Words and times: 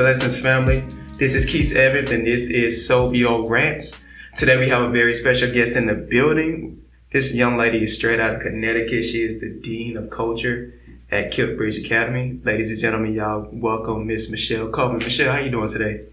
Hi, 0.00 0.14
peace 0.14 0.22
and 0.22 0.30
blessings, 0.32 0.42
family. 0.42 1.18
This 1.18 1.34
is 1.34 1.44
Keith 1.44 1.76
Evans, 1.76 2.08
and 2.08 2.26
this 2.26 2.48
is 2.48 2.88
Sobio 2.88 3.46
Rants. 3.46 3.94
Today 4.34 4.56
we 4.56 4.66
have 4.70 4.82
a 4.82 4.88
very 4.88 5.12
special 5.12 5.52
guest 5.52 5.76
in 5.76 5.88
the 5.88 5.94
building. 5.94 6.82
This 7.12 7.34
young 7.34 7.58
lady 7.58 7.84
is 7.84 7.96
straight 7.96 8.18
out 8.18 8.34
of 8.34 8.40
Connecticut. 8.40 9.04
She 9.04 9.22
is 9.22 9.40
the 9.40 9.50
Dean 9.50 9.98
of 9.98 10.08
Culture 10.08 10.72
at 11.10 11.32
Kiltbridge 11.32 11.84
Academy. 11.84 12.40
Ladies 12.44 12.70
and 12.70 12.78
gentlemen, 12.78 13.12
y'all 13.12 13.46
welcome 13.52 14.06
Miss 14.06 14.30
Michelle 14.30 14.70
Coleman. 14.70 15.00
Michelle, 15.00 15.32
how 15.32 15.38
you 15.38 15.50
doing 15.50 15.68
today? 15.68 16.06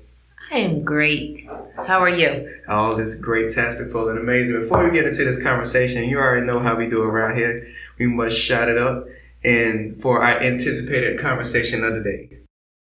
I 0.52 0.58
am 0.58 0.80
great. 0.80 1.48
How 1.78 2.00
are 2.02 2.10
you? 2.10 2.62
All 2.68 2.94
this 2.94 3.16
great, 3.16 3.52
tastical, 3.52 4.10
and 4.10 4.20
amazing. 4.20 4.60
Before 4.60 4.84
we 4.84 4.92
get 4.92 5.06
into 5.06 5.24
this 5.24 5.42
conversation, 5.42 6.10
you 6.10 6.18
already 6.18 6.46
know 6.46 6.60
how 6.60 6.76
we 6.76 6.90
do 6.90 7.04
around 7.04 7.38
here. 7.38 7.66
We 7.98 8.08
must 8.08 8.38
shout 8.38 8.68
it 8.68 8.78
up 8.78 9.08
and 9.46 10.02
for 10.02 10.22
our 10.22 10.42
anticipated 10.42 11.18
conversation 11.18 11.86
of 11.86 11.94
the 11.94 12.02
day. 12.02 12.38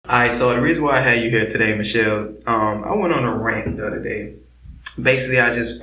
All 0.09 0.21
right, 0.21 0.31
so 0.31 0.55
the 0.55 0.61
reason 0.61 0.85
why 0.85 0.99
I 0.99 1.01
had 1.01 1.21
you 1.21 1.31
here 1.31 1.49
today, 1.49 1.77
Michelle, 1.77 2.33
um, 2.47 2.85
I 2.85 2.95
went 2.95 3.13
on 3.13 3.25
a 3.25 3.37
rant 3.37 3.77
the 3.77 3.89
other 3.89 4.01
day. 4.01 4.37
Basically, 5.03 5.41
I 5.41 5.53
just 5.53 5.83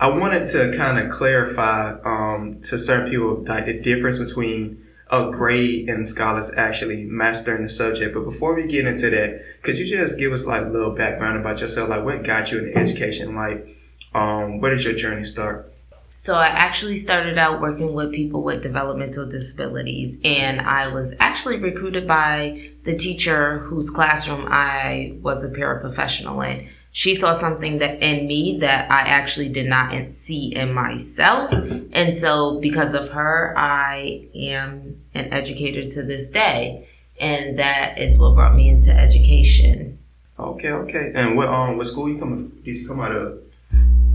I 0.00 0.08
wanted 0.08 0.48
to 0.48 0.76
kind 0.76 0.98
of 0.98 1.12
clarify 1.12 1.92
um, 2.04 2.60
to 2.62 2.76
certain 2.76 3.08
people 3.08 3.44
like 3.46 3.66
the 3.66 3.78
difference 3.78 4.18
between 4.18 4.84
a 5.12 5.30
grade 5.30 5.88
and 5.88 6.08
scholars 6.08 6.50
actually 6.56 7.04
mastering 7.04 7.62
the 7.62 7.68
subject. 7.68 8.14
But 8.14 8.24
before 8.24 8.56
we 8.56 8.66
get 8.66 8.84
into 8.84 9.10
that, 9.10 9.44
could 9.62 9.78
you 9.78 9.86
just 9.86 10.18
give 10.18 10.32
us 10.32 10.44
like 10.44 10.62
a 10.64 10.68
little 10.68 10.96
background 10.96 11.38
about 11.38 11.60
yourself? 11.60 11.88
Like, 11.88 12.04
what 12.04 12.24
got 12.24 12.50
you 12.50 12.58
into 12.58 12.76
education? 12.76 13.36
Like, 13.36 13.76
um, 14.12 14.58
where 14.58 14.74
did 14.74 14.82
your 14.82 14.94
journey 14.94 15.22
start? 15.22 15.71
So 16.14 16.34
I 16.34 16.48
actually 16.48 16.98
started 16.98 17.38
out 17.38 17.62
working 17.62 17.94
with 17.94 18.12
people 18.12 18.42
with 18.42 18.62
developmental 18.62 19.26
disabilities 19.26 20.20
and 20.22 20.60
I 20.60 20.88
was 20.88 21.14
actually 21.18 21.58
recruited 21.58 22.06
by 22.06 22.70
the 22.84 22.94
teacher 22.94 23.60
whose 23.60 23.88
classroom 23.88 24.46
I 24.50 25.16
was 25.22 25.42
a 25.42 25.48
paraprofessional 25.48 26.46
in. 26.46 26.68
She 26.92 27.14
saw 27.14 27.32
something 27.32 27.78
that 27.78 28.02
in 28.02 28.26
me 28.26 28.58
that 28.58 28.92
I 28.92 29.00
actually 29.00 29.48
did 29.48 29.66
not 29.66 30.10
see 30.10 30.54
in 30.54 30.74
myself. 30.74 31.50
And 31.92 32.14
so 32.14 32.60
because 32.60 32.92
of 32.92 33.08
her, 33.08 33.54
I 33.56 34.28
am 34.34 35.02
an 35.14 35.32
educator 35.32 35.88
to 35.94 36.02
this 36.02 36.26
day. 36.26 36.90
And 37.20 37.58
that 37.58 37.98
is 37.98 38.18
what 38.18 38.34
brought 38.34 38.54
me 38.54 38.68
into 38.68 38.92
education. 38.92 39.98
Okay, 40.38 40.72
okay. 40.72 41.12
And 41.14 41.36
what 41.36 41.48
um 41.48 41.78
what 41.78 41.86
school 41.86 42.10
you 42.10 42.18
come 42.18 42.52
did 42.62 42.76
you 42.76 42.86
come 42.86 43.00
out 43.00 43.12
of? 43.12 43.42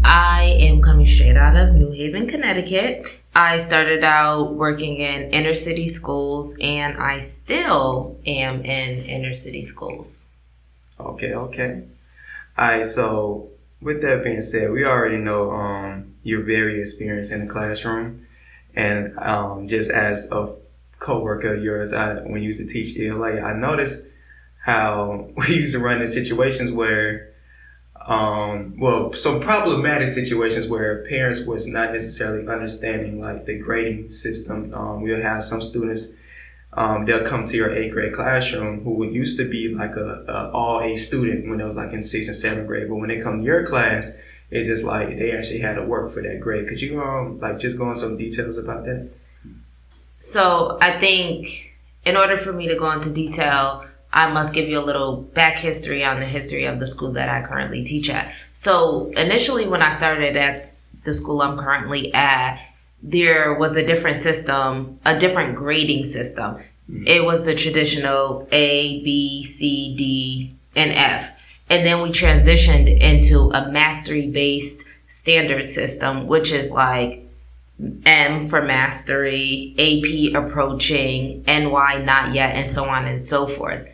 I 0.04 0.56
am 0.60 0.82
coming 0.82 1.06
straight 1.06 1.36
out 1.36 1.58
of 1.58 1.76
New 1.76 1.92
Haven, 1.92 2.28
Connecticut. 2.28 3.06
I 3.36 3.58
started 3.58 4.04
out 4.04 4.56
working 4.56 4.98
in 4.98 5.32
inner 5.32 5.54
city 5.54 5.88
schools 5.88 6.56
and 6.62 6.98
I 6.98 7.20
still 7.20 8.18
am 8.26 8.64
in 8.64 9.02
inner 9.02 9.34
city 9.34 9.62
schools. 9.62 10.26
Okay, 11.00 11.34
okay. 11.34 11.84
All 12.58 12.68
right, 12.68 12.86
so 12.86 13.50
with 13.82 14.02
that 14.02 14.24
being 14.24 14.42
said, 14.42 14.72
we 14.72 14.86
already 14.86 15.18
know 15.18 15.52
um, 15.52 16.16
you're 16.24 16.44
very 16.44 16.80
experienced 16.80 17.32
in 17.32 17.46
the 17.46 17.54
classroom. 17.54 18.26
And 18.76 19.18
um, 19.20 19.68
just 19.68 19.90
as 19.90 20.32
a 20.32 20.56
co-worker 21.00 21.56
of 21.56 21.64
yours, 21.64 21.94
I, 21.94 22.22
when 22.22 22.42
you 22.42 22.48
used 22.48 22.62
to 22.62 22.68
teach 22.68 22.98
ELA, 22.98 23.42
I 23.42 23.54
noticed 23.54 24.06
how 24.64 25.30
we 25.36 25.56
used 25.58 25.74
to 25.74 25.80
run 25.80 26.02
in 26.02 26.08
situations 26.08 26.72
where 26.72 27.34
um, 28.08 28.80
well, 28.80 29.12
some 29.14 29.42
problematic 29.42 30.08
situations 30.08 30.66
where 30.68 31.04
parents 31.04 31.42
was 31.46 31.68
not 31.68 31.92
necessarily 31.92 32.48
understanding 32.48 33.20
like 33.20 33.46
the 33.46 33.58
grading 33.60 34.10
system. 34.10 34.74
Um, 34.74 35.02
we'll 35.02 35.22
have 35.22 35.44
some 35.44 35.60
students, 35.60 36.08
um, 36.72 37.06
they'll 37.06 37.26
come 37.26 37.46
to 37.46 37.58
your 37.58 37.74
eighth 37.74 37.92
grade 37.92 38.14
classroom 38.14 38.84
who 38.84 38.92
would 38.94 39.14
used 39.14 39.38
to 39.40 39.50
be 39.50 39.76
like 39.76 39.98
a, 39.98 40.24
a 40.28 40.52
all 40.52 40.80
A 40.82 40.96
student 40.96 41.50
when 41.50 41.58
they 41.58 41.66
was 41.66 41.76
like 41.76 41.92
in 41.92 42.02
sixth 42.02 42.30
and 42.30 42.38
seventh 42.38 42.68
grade, 42.68 42.88
but 42.88 42.96
when 42.96 43.10
they 43.10 43.20
come 43.20 43.40
to 43.40 43.46
your 43.46 43.66
class, 43.66 44.12
it's 44.52 44.68
just 44.68 44.86
like 44.86 45.10
they 45.10 45.36
actually 45.38 45.60
had 45.60 45.74
to 45.74 45.84
work 45.84 46.14
for 46.14 46.22
that 46.22 46.40
grade. 46.40 46.68
Could 46.70 46.80
you 46.80 47.02
um 47.02 47.40
like 47.42 47.60
just 47.60 47.78
go 47.78 47.90
into 47.90 48.00
some 48.00 48.16
details 48.16 48.58
about 48.58 48.86
that? 48.86 49.10
So 50.20 50.78
I 50.82 50.98
think 50.98 51.74
in 52.06 52.16
order 52.16 52.38
for 52.38 52.54
me 52.54 52.70
to 52.70 52.76
go 52.76 52.90
into 52.92 53.12
detail, 53.12 53.86
I 54.12 54.32
must 54.32 54.54
give 54.54 54.68
you 54.70 54.80
a 54.80 54.86
little 54.86 55.18
back 55.18 55.58
history 55.58 56.04
on 56.04 56.20
the 56.20 56.26
history 56.26 56.66
of 56.66 56.80
the 56.80 56.88
school 56.88 57.12
that 57.14 57.30
I 57.30 57.46
currently 57.46 57.84
teach 57.84 58.10
at. 58.10 58.34
So 58.54 59.12
initially, 59.18 59.68
when 59.68 59.82
I 59.82 59.92
started 59.92 60.36
at 60.36 60.74
the 61.04 61.14
school 61.14 61.42
I'm 61.42 61.58
currently 61.58 62.14
at, 62.14 62.60
there 63.04 63.54
was 63.54 63.76
a 63.76 63.86
different 63.86 64.18
system, 64.18 65.00
a 65.06 65.18
different 65.18 65.56
grading 65.56 66.06
system. 66.06 66.56
Mm-hmm. 66.90 67.04
It 67.06 67.24
was 67.26 67.46
the 67.46 67.54
traditional 67.54 68.48
A, 68.52 69.04
B, 69.04 69.44
C, 69.44 69.96
D, 69.96 70.56
and 70.76 70.92
F. 70.92 71.32
And 71.70 71.86
then 71.86 72.02
we 72.02 72.10
transitioned 72.10 73.00
into 73.00 73.52
a 73.52 73.70
mastery 73.70 74.28
based 74.28 74.84
standard 75.06 75.66
system, 75.66 76.28
which 76.28 76.52
is 76.52 76.72
like 76.72 77.28
M 78.06 78.48
for 78.48 78.62
mastery, 78.62 79.76
AP 79.78 80.36
approaching, 80.36 81.44
NY 81.46 82.04
not 82.04 82.34
yet, 82.34 82.56
and 82.56 82.68
so 82.68 82.86
on 82.86 83.06
and 83.06 83.22
so 83.22 83.48
forth. 83.48 83.88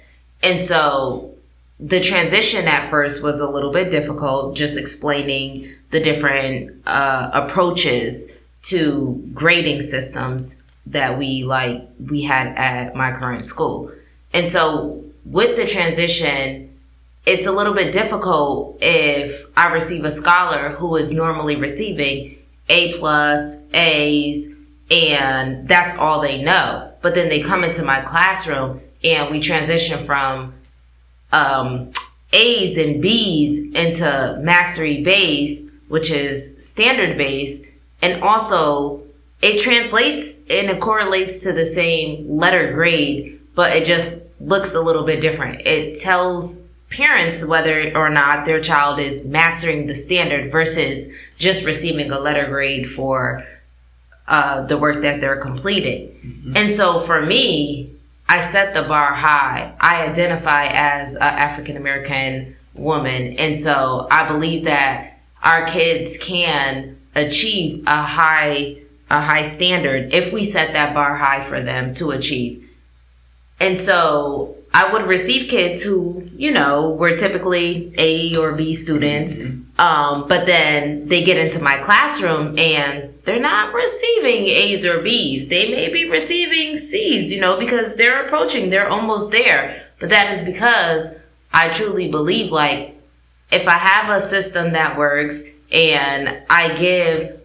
And 0.44 0.60
so 0.60 1.34
the 1.80 2.00
transition 2.00 2.68
at 2.68 2.90
first 2.90 3.24
was 3.24 3.40
a 3.40 3.50
little 3.50 3.72
bit 3.72 3.90
difficult, 3.90 4.56
just 4.56 4.78
explaining 4.78 5.74
the 5.92 6.00
different 6.00 6.82
uh, 6.86 7.32
approaches 7.34 8.30
to 8.64 9.30
grading 9.34 9.82
systems 9.82 10.58
that 10.86 11.18
we 11.18 11.44
like 11.44 11.82
we 12.10 12.24
had 12.24 12.48
at 12.58 12.96
my 12.96 13.12
current 13.12 13.46
school. 13.46 13.92
And 14.34 14.50
so 14.50 15.04
with 15.26 15.56
the 15.56 15.66
transition, 15.66 16.78
it's 17.26 17.46
a 17.46 17.52
little 17.52 17.74
bit 17.74 17.94
difficult 17.94 18.78
if 18.82 19.46
I 19.56 19.72
receive 19.72 20.04
a 20.04 20.12
scholar 20.12 20.70
who 20.70 20.98
is 20.98 21.14
normally 21.14 21.56
receiving 21.56 22.38
A 22.68 22.98
plus, 22.98 23.58
A's, 23.74 24.50
and 24.92 25.68
that's 25.68 25.98
all 25.98 26.20
they 26.20 26.42
know. 26.42 26.92
But 27.02 27.16
then 27.16 27.30
they 27.30 27.42
come 27.42 27.64
into 27.64 27.84
my 27.84 28.02
classroom 28.02 28.82
and 29.04 29.32
we 29.32 29.40
transition 29.40 30.00
from 30.00 30.54
um, 31.32 31.92
A's 32.32 32.78
and 32.78 33.02
B's 33.02 33.60
into 33.74 34.40
mastery 34.42 35.04
based, 35.04 35.64
which 35.88 36.10
is 36.10 36.66
standard 36.66 37.18
based, 37.18 37.66
and 38.02 38.24
also 38.24 39.04
it 39.42 39.60
translates 39.60 40.38
and 40.50 40.70
it 40.70 40.80
correlates 40.80 41.40
to 41.40 41.52
the 41.52 41.66
same 41.66 42.30
letter 42.30 42.74
grade, 42.74 43.40
but 43.56 43.76
it 43.76 43.86
just 43.86 44.22
looks 44.40 44.74
a 44.74 44.82
little 44.82 45.04
bit 45.04 45.22
different. 45.22 45.62
It 45.62 46.00
tells 46.00 46.58
parents 46.90 47.44
whether 47.44 47.96
or 47.96 48.10
not 48.10 48.46
their 48.46 48.62
child 48.62 49.00
is 49.00 49.26
mastering 49.26 49.88
the 49.88 49.96
standard 49.96 50.52
versus 50.52 51.08
just 51.38 51.66
receiving 51.66 52.12
a 52.12 52.20
letter 52.20 52.46
grade 52.48 52.90
for 52.90 53.46
uh, 54.28 54.66
the 54.68 54.78
work 54.78 55.02
that 55.02 55.20
they're 55.20 55.42
completing. 55.42 56.08
Mm-hmm. 56.26 56.58
And 56.58 56.70
so 56.70 57.00
for 57.00 57.26
me, 57.26 57.93
I 58.28 58.40
set 58.40 58.74
the 58.74 58.84
bar 58.84 59.14
high. 59.14 59.74
I 59.80 60.06
identify 60.08 60.68
as 60.68 61.16
an 61.16 61.22
African 61.22 61.78
American 61.78 62.56
woman. 62.74 63.36
And 63.38 63.60
so 63.60 64.08
I 64.10 64.28
believe 64.28 64.64
that 64.64 65.20
our 65.44 65.66
kids 65.66 66.18
can 66.18 67.00
achieve 67.16 67.84
a 67.86 68.02
high, 68.02 68.78
a 69.10 69.22
high 69.22 69.44
standard 69.44 70.14
if 70.14 70.34
we 70.34 70.46
set 70.46 70.74
that 70.74 70.94
bar 70.94 71.18
high 71.18 71.44
for 71.44 71.62
them 71.62 71.94
to 71.96 72.12
achieve. 72.12 72.68
And 73.60 73.80
so 73.80 74.58
I 74.74 74.92
would 74.92 75.06
receive 75.06 75.50
kids 75.50 75.84
who, 75.84 76.28
you 76.36 76.52
know, 76.52 76.90
were 76.90 77.16
typically 77.16 77.94
A 77.98 78.36
or 78.36 78.54
B 78.54 78.74
students. 78.74 79.38
Mm-hmm. 79.38 79.80
Um, 79.80 80.28
but 80.28 80.48
then 80.48 81.08
they 81.08 81.24
get 81.24 81.38
into 81.38 81.60
my 81.60 81.78
classroom 81.78 82.58
and 82.58 83.14
they're 83.24 83.40
not 83.40 83.74
receiving 83.74 84.48
A's 84.48 84.84
or 84.84 85.02
B's. 85.02 85.48
They 85.48 85.70
may 85.70 85.92
be 85.92 86.10
receiving 86.10 86.78
C's, 86.78 87.32
you 87.32 87.40
know, 87.40 87.58
because 87.58 87.96
they're 87.96 88.26
approaching, 88.26 88.70
they're 88.70 88.90
almost 88.90 89.32
there. 89.32 89.90
But 90.00 90.10
that 90.10 90.32
is 90.32 90.42
because 90.42 91.16
I 91.54 91.70
truly 91.70 92.10
believe 92.10 92.52
like 92.52 93.00
if 93.52 93.68
I 93.68 93.78
have 93.78 94.10
a 94.10 94.20
system 94.20 94.74
that 94.74 94.98
works 94.98 95.44
and 95.72 96.44
I 96.50 96.74
give 96.74 97.40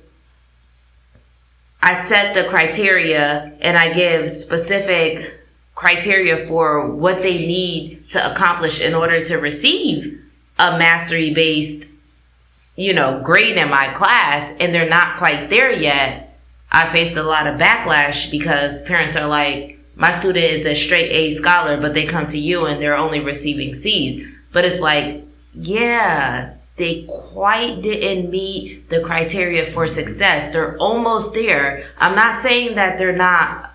I 1.80 1.94
set 1.94 2.34
the 2.34 2.44
criteria 2.44 3.52
and 3.60 3.76
I 3.76 3.92
give 3.92 4.30
specific 4.30 5.37
criteria 5.78 6.36
for 6.36 6.90
what 6.90 7.22
they 7.22 7.38
need 7.38 8.10
to 8.10 8.32
accomplish 8.32 8.80
in 8.80 8.96
order 8.96 9.24
to 9.24 9.36
receive 9.36 10.20
a 10.58 10.76
mastery 10.76 11.32
based, 11.32 11.86
you 12.74 12.92
know, 12.92 13.20
grade 13.22 13.56
in 13.56 13.70
my 13.70 13.86
class 13.92 14.52
and 14.58 14.74
they're 14.74 14.88
not 14.88 15.18
quite 15.18 15.48
there 15.50 15.70
yet, 15.70 16.36
I 16.72 16.88
faced 16.88 17.16
a 17.16 17.22
lot 17.22 17.46
of 17.46 17.60
backlash 17.60 18.28
because 18.28 18.82
parents 18.82 19.14
are 19.14 19.28
like, 19.28 19.78
my 19.94 20.10
student 20.10 20.46
is 20.46 20.66
a 20.66 20.74
straight 20.74 21.12
A 21.12 21.30
scholar, 21.30 21.80
but 21.80 21.94
they 21.94 22.06
come 22.06 22.26
to 22.26 22.38
you 22.38 22.66
and 22.66 22.82
they're 22.82 22.96
only 22.96 23.20
receiving 23.20 23.72
C's. 23.72 24.26
But 24.52 24.64
it's 24.64 24.80
like, 24.80 25.22
yeah, 25.54 26.54
they 26.74 27.04
quite 27.04 27.82
didn't 27.82 28.30
meet 28.30 28.90
the 28.90 28.98
criteria 28.98 29.64
for 29.64 29.86
success. 29.86 30.48
They're 30.48 30.76
almost 30.78 31.34
there. 31.34 31.88
I'm 31.98 32.16
not 32.16 32.42
saying 32.42 32.74
that 32.74 32.98
they're 32.98 33.14
not, 33.14 33.72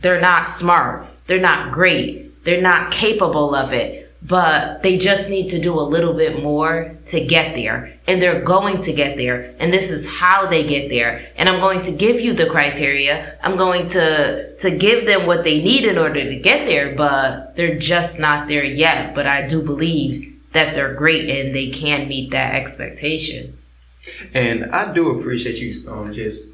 they're 0.00 0.18
not 0.18 0.48
smart 0.48 1.11
they're 1.26 1.40
not 1.40 1.72
great. 1.72 2.44
They're 2.44 2.60
not 2.60 2.90
capable 2.90 3.54
of 3.54 3.72
it. 3.72 4.00
but 4.24 4.82
they 4.84 4.96
just 4.96 5.28
need 5.28 5.48
to 5.48 5.58
do 5.60 5.74
a 5.74 5.82
little 5.82 6.14
bit 6.14 6.42
more 6.42 6.96
to 7.06 7.24
get 7.24 7.56
there. 7.56 7.98
And 8.06 8.22
they're 8.22 8.40
going 8.40 8.80
to 8.82 8.92
get 8.92 9.16
there. 9.16 9.54
And 9.58 9.72
this 9.72 9.90
is 9.90 10.06
how 10.06 10.46
they 10.46 10.64
get 10.64 10.88
there. 10.90 11.28
And 11.36 11.48
I'm 11.48 11.58
going 11.60 11.82
to 11.82 11.92
give 11.92 12.20
you 12.20 12.32
the 12.32 12.46
criteria. 12.46 13.36
I'm 13.42 13.56
going 13.56 13.88
to, 13.88 14.56
to 14.58 14.70
give 14.70 15.06
them 15.06 15.26
what 15.26 15.42
they 15.42 15.60
need 15.60 15.84
in 15.84 15.98
order 15.98 16.22
to 16.22 16.36
get 16.36 16.66
there, 16.66 16.94
but 16.94 17.56
they're 17.56 17.78
just 17.78 18.18
not 18.18 18.46
there 18.46 18.64
yet. 18.64 19.14
But 19.14 19.26
I 19.26 19.46
do 19.46 19.60
believe 19.60 20.32
that 20.52 20.74
they're 20.74 20.94
great 20.94 21.28
and 21.28 21.54
they 21.54 21.70
can 21.70 22.06
meet 22.06 22.30
that 22.30 22.54
expectation. 22.54 23.58
And 24.34 24.66
I 24.66 24.92
do 24.92 25.18
appreciate 25.18 25.56
you 25.58 25.90
um, 25.90 26.12
just 26.12 26.46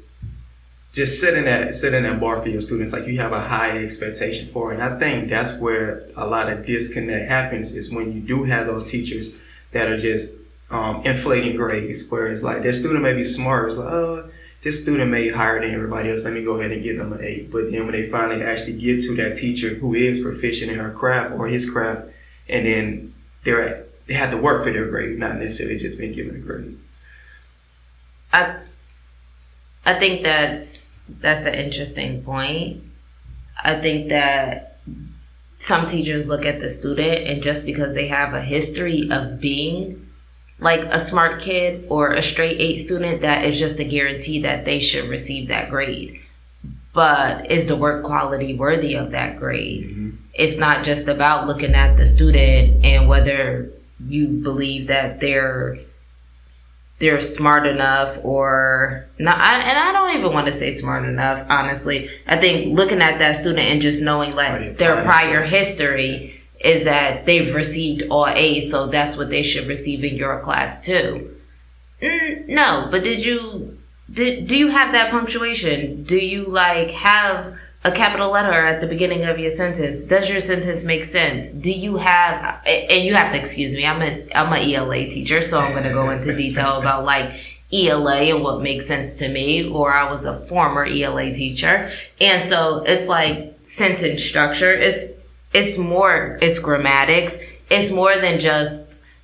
just 0.91 1.21
setting 1.21 1.45
that 1.45 1.73
setting 1.75 2.03
that 2.03 2.19
bar 2.19 2.41
for 2.41 2.49
your 2.49 2.61
students 2.61 2.91
like 2.91 3.05
you 3.05 3.19
have 3.19 3.31
a 3.31 3.41
high 3.41 3.77
expectation 3.77 4.51
for 4.51 4.71
and 4.71 4.81
i 4.81 4.97
think 4.97 5.29
that's 5.29 5.53
where 5.57 6.09
a 6.17 6.25
lot 6.25 6.49
of 6.49 6.65
disconnect 6.65 7.29
happens 7.29 7.75
is 7.75 7.91
when 7.91 8.11
you 8.11 8.19
do 8.19 8.43
have 8.43 8.65
those 8.65 8.85
teachers 8.85 9.33
that 9.71 9.87
are 9.87 9.97
just 9.97 10.33
um, 10.71 11.01
inflating 11.03 11.55
grades 11.55 12.03
whereas 12.09 12.43
like 12.43 12.63
their 12.63 12.73
student 12.73 13.01
may 13.01 13.13
be 13.13 13.23
smart. 13.23 13.69
It's 13.69 13.77
like 13.77 13.91
oh 13.91 14.29
this 14.61 14.81
student 14.81 15.09
may 15.09 15.23
be 15.23 15.29
higher 15.29 15.61
than 15.61 15.73
everybody 15.73 16.11
else. 16.11 16.25
Let 16.25 16.33
me 16.33 16.43
go 16.43 16.59
ahead 16.59 16.71
and 16.71 16.83
give 16.83 16.97
them 16.97 17.13
an 17.13 17.23
eight 17.23 17.51
but 17.51 17.71
then 17.71 17.85
when 17.85 17.93
they 17.93 18.09
finally 18.09 18.43
actually 18.43 18.73
get 18.73 19.01
to 19.01 19.15
that 19.15 19.35
teacher 19.35 19.75
who 19.75 19.93
is 19.93 20.19
proficient 20.19 20.71
in 20.71 20.79
her 20.79 20.91
craft 20.91 21.33
or 21.33 21.47
his 21.47 21.69
craft 21.69 22.09
and 22.47 22.65
then 22.65 23.13
they're 23.43 23.61
at, 23.61 24.07
they 24.07 24.15
have 24.15 24.31
to 24.31 24.37
work 24.37 24.63
for 24.63 24.71
their 24.71 24.87
grade 24.87 25.17
not 25.17 25.37
necessarily 25.37 25.77
just 25.77 25.97
being 25.97 26.13
given 26.13 26.35
a 26.35 26.39
grade. 26.39 26.77
I 28.31 28.57
I 29.85 29.97
think 29.97 30.23
that's 30.23 30.78
that's 31.19 31.45
an 31.45 31.55
interesting 31.55 32.23
point. 32.23 32.83
I 33.63 33.79
think 33.79 34.09
that 34.09 34.79
some 35.57 35.87
teachers 35.87 36.27
look 36.27 36.45
at 36.45 36.59
the 36.59 36.69
student 36.69 37.27
and 37.27 37.43
just 37.43 37.65
because 37.65 37.93
they 37.93 38.07
have 38.07 38.33
a 38.33 38.41
history 38.41 39.09
of 39.11 39.39
being 39.39 40.07
like 40.59 40.81
a 40.85 40.99
smart 40.99 41.41
kid 41.41 41.85
or 41.89 42.11
a 42.11 42.21
straight 42.21 42.59
eight 42.59 42.77
student, 42.77 43.21
that 43.21 43.45
is 43.45 43.59
just 43.59 43.79
a 43.79 43.83
guarantee 43.83 44.41
that 44.41 44.65
they 44.65 44.79
should 44.79 45.09
receive 45.09 45.47
that 45.47 45.69
grade. 45.69 46.19
But 46.93 47.49
is 47.51 47.67
the 47.67 47.75
work 47.75 48.03
quality 48.03 48.55
worthy 48.55 48.95
of 48.95 49.11
that 49.11 49.37
grade? 49.37 49.89
Mm-hmm. 49.89 50.09
It's 50.33 50.57
not 50.57 50.83
just 50.83 51.07
about 51.07 51.47
looking 51.47 51.75
at 51.75 51.97
the 51.97 52.05
student 52.05 52.83
and 52.83 53.07
whether 53.07 53.71
you 54.05 54.27
believe 54.27 54.87
that 54.87 55.19
they're 55.19 55.79
they're 56.99 57.19
smart 57.19 57.65
enough 57.65 58.17
or 58.23 59.05
not 59.17 59.37
I, 59.37 59.59
and 59.59 59.77
i 59.77 59.91
don't 59.91 60.17
even 60.17 60.33
want 60.33 60.47
to 60.47 60.53
say 60.53 60.71
smart 60.71 61.05
enough 61.05 61.45
honestly. 61.49 62.09
I 62.27 62.39
think 62.39 62.75
looking 62.75 63.01
at 63.01 63.19
that 63.19 63.37
student 63.37 63.59
and 63.59 63.81
just 63.81 64.01
knowing 64.01 64.35
like 64.35 64.77
their 64.77 65.03
prior 65.03 65.43
history 65.43 66.41
is 66.59 66.83
that 66.83 67.25
they've 67.25 67.55
received 67.55 68.03
all 68.09 68.27
a's 68.27 68.69
so 68.69 68.87
that's 68.87 69.15
what 69.15 69.29
they 69.29 69.43
should 69.43 69.67
receive 69.67 70.03
in 70.03 70.15
your 70.15 70.39
class 70.41 70.85
too. 70.85 71.35
Mm, 72.01 72.47
no 72.47 72.87
but 72.91 73.03
did 73.03 73.23
you 73.23 73.77
did, 74.11 74.47
do 74.47 74.57
you 74.57 74.69
have 74.69 74.91
that 74.93 75.11
punctuation? 75.11 76.03
Do 76.03 76.17
you 76.17 76.45
like 76.45 76.91
have 76.91 77.59
a 77.83 77.91
capital 77.91 78.29
letter 78.29 78.51
at 78.51 78.81
the 78.81 78.87
beginning 78.87 79.23
of 79.25 79.39
your 79.39 79.51
sentence. 79.51 80.01
Does 80.01 80.29
your 80.29 80.41
sentence 80.41 80.83
make 80.83 81.05
sense? 81.05 81.49
Do 81.51 81.71
you 81.71 81.97
have, 81.97 82.61
and 82.65 83.05
you 83.05 83.15
have 83.15 83.31
to 83.31 83.39
excuse 83.39 83.73
me, 83.73 83.85
I'm 83.85 84.01
a, 84.01 84.27
I'm 84.35 84.51
a 84.51 84.73
ELA 84.73 85.09
teacher, 85.09 85.41
so 85.41 85.59
I'm 85.59 85.71
going 85.71 85.85
to 85.85 85.93
go 85.93 86.09
into 86.09 86.35
detail 86.35 86.79
about 86.79 87.05
like 87.05 87.39
ELA 87.71 88.33
and 88.33 88.43
what 88.43 88.61
makes 88.61 88.85
sense 88.85 89.13
to 89.13 89.29
me, 89.29 89.69
or 89.69 89.93
I 89.93 90.09
was 90.09 90.25
a 90.25 90.39
former 90.47 90.85
ELA 90.85 91.33
teacher. 91.33 91.89
And 92.19 92.43
so 92.43 92.83
it's 92.85 93.07
like 93.07 93.57
sentence 93.63 94.23
structure. 94.23 94.73
It's, 94.73 95.13
it's 95.53 95.77
more, 95.77 96.37
it's 96.41 96.59
grammatics. 96.59 97.41
It's 97.69 97.89
more 97.89 98.17
than 98.19 98.41
just 98.41 98.81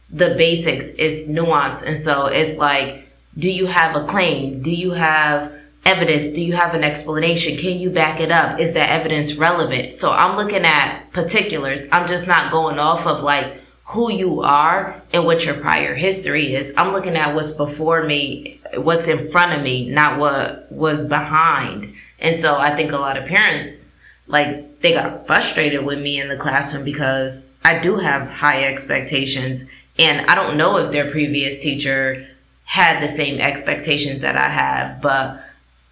the 0.09 0.33
basics. 0.35 0.91
It's 0.97 1.27
nuance. 1.27 1.81
And 1.81 1.97
so 1.97 2.27
it's 2.27 2.57
like, 2.57 3.09
do 3.37 3.51
you 3.51 3.65
have 3.65 3.97
a 3.97 4.05
claim? 4.05 4.61
Do 4.61 4.71
you 4.71 4.91
have 4.91 5.51
evidence? 5.85 6.29
Do 6.29 6.43
you 6.43 6.53
have 6.53 6.73
an 6.73 6.83
explanation? 6.83 7.57
Can 7.57 7.79
you 7.79 7.89
back 7.89 8.19
it 8.19 8.31
up? 8.31 8.59
Is 8.59 8.73
that 8.73 8.89
evidence 8.89 9.35
relevant? 9.35 9.93
So 9.93 10.11
I'm 10.11 10.35
looking 10.35 10.65
at 10.65 11.11
particulars. 11.11 11.87
I'm 11.91 12.07
just 12.07 12.27
not 12.27 12.51
going 12.51 12.79
off 12.79 13.05
of 13.05 13.23
like 13.23 13.61
who 13.85 14.11
you 14.11 14.41
are 14.41 15.01
and 15.13 15.25
what 15.25 15.45
your 15.45 15.55
prior 15.55 15.93
history 15.93 16.55
is. 16.55 16.73
I'm 16.75 16.91
looking 16.91 17.15
at 17.15 17.35
what's 17.35 17.51
before 17.51 18.03
me, 18.03 18.59
what's 18.75 19.07
in 19.07 19.27
front 19.27 19.53
of 19.53 19.61
me, 19.61 19.87
not 19.89 20.19
what 20.19 20.71
was 20.71 21.05
behind. 21.05 21.93
And 22.19 22.37
so 22.37 22.57
I 22.57 22.75
think 22.75 22.91
a 22.91 22.97
lot 22.97 23.17
of 23.17 23.25
parents, 23.25 23.77
like, 24.27 24.81
they 24.81 24.93
got 24.93 25.27
frustrated 25.27 25.85
with 25.85 25.99
me 25.99 26.19
in 26.19 26.29
the 26.29 26.35
classroom 26.35 26.83
because 26.83 27.47
I 27.63 27.77
do 27.77 27.97
have 27.97 28.27
high 28.27 28.63
expectations. 28.63 29.65
And 29.99 30.25
I 30.25 30.35
don't 30.35 30.57
know 30.57 30.77
if 30.77 30.91
their 30.91 31.11
previous 31.11 31.61
teacher 31.61 32.27
had 32.63 33.01
the 33.01 33.07
same 33.07 33.39
expectations 33.39 34.21
that 34.21 34.35
I 34.35 34.49
have, 34.49 35.01
but 35.01 35.39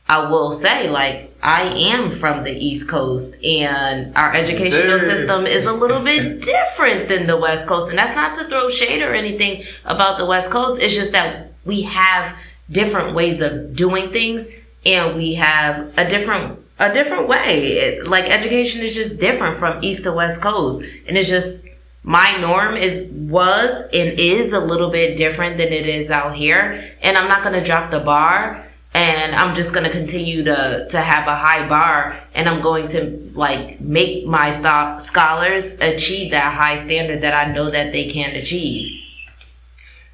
I 0.07 0.29
will 0.29 0.51
say, 0.51 0.89
like, 0.89 1.33
I 1.41 1.63
am 1.63 2.09
from 2.09 2.43
the 2.43 2.51
East 2.51 2.87
Coast 2.87 3.35
and 3.43 4.15
our 4.15 4.33
educational 4.33 4.99
system 4.99 5.45
is 5.45 5.65
a 5.65 5.73
little 5.73 6.01
bit 6.01 6.41
different 6.45 7.09
than 7.09 7.27
the 7.27 7.37
West 7.37 7.67
Coast. 7.67 7.89
And 7.89 7.97
that's 7.97 8.15
not 8.15 8.35
to 8.35 8.47
throw 8.47 8.69
shade 8.69 9.01
or 9.01 9.13
anything 9.13 9.63
about 9.85 10.17
the 10.17 10.25
West 10.25 10.51
Coast. 10.51 10.81
It's 10.81 10.93
just 10.93 11.11
that 11.13 11.53
we 11.65 11.83
have 11.83 12.37
different 12.69 13.13
ways 13.13 13.41
of 13.41 13.75
doing 13.75 14.11
things 14.11 14.49
and 14.85 15.15
we 15.15 15.35
have 15.35 15.97
a 15.97 16.07
different 16.07 16.59
a 16.79 16.91
different 16.91 17.27
way. 17.27 17.73
It, 17.73 18.07
like 18.07 18.25
education 18.25 18.81
is 18.81 18.95
just 18.95 19.19
different 19.19 19.57
from 19.57 19.83
East 19.83 20.03
to 20.03 20.11
West 20.11 20.41
Coast. 20.41 20.83
And 21.07 21.17
it's 21.17 21.29
just 21.29 21.65
my 22.03 22.37
norm 22.37 22.75
is 22.75 23.03
was 23.11 23.83
and 23.93 24.11
is 24.19 24.53
a 24.53 24.59
little 24.59 24.89
bit 24.89 25.15
different 25.15 25.57
than 25.57 25.71
it 25.71 25.87
is 25.87 26.11
out 26.11 26.35
here. 26.35 26.93
And 27.01 27.17
I'm 27.17 27.29
not 27.29 27.43
gonna 27.43 27.63
drop 27.63 27.91
the 27.91 27.99
bar 27.99 28.65
and 28.93 29.35
I'm 29.35 29.55
just 29.55 29.73
going 29.73 29.85
to 29.85 29.89
continue 29.89 30.43
to 30.43 30.87
to 30.89 31.01
have 31.01 31.27
a 31.27 31.35
high 31.35 31.67
bar 31.67 32.19
and 32.33 32.47
I'm 32.47 32.61
going 32.61 32.87
to 32.89 33.31
like 33.33 33.81
make 33.81 34.25
my 34.25 34.49
stop 34.49 35.01
scholars 35.01 35.71
achieve 35.79 36.31
that 36.31 36.53
high 36.53 36.75
standard 36.75 37.21
that 37.21 37.33
I 37.33 37.51
know 37.51 37.69
that 37.69 37.91
they 37.91 38.07
can 38.07 38.35
achieve. 38.35 38.99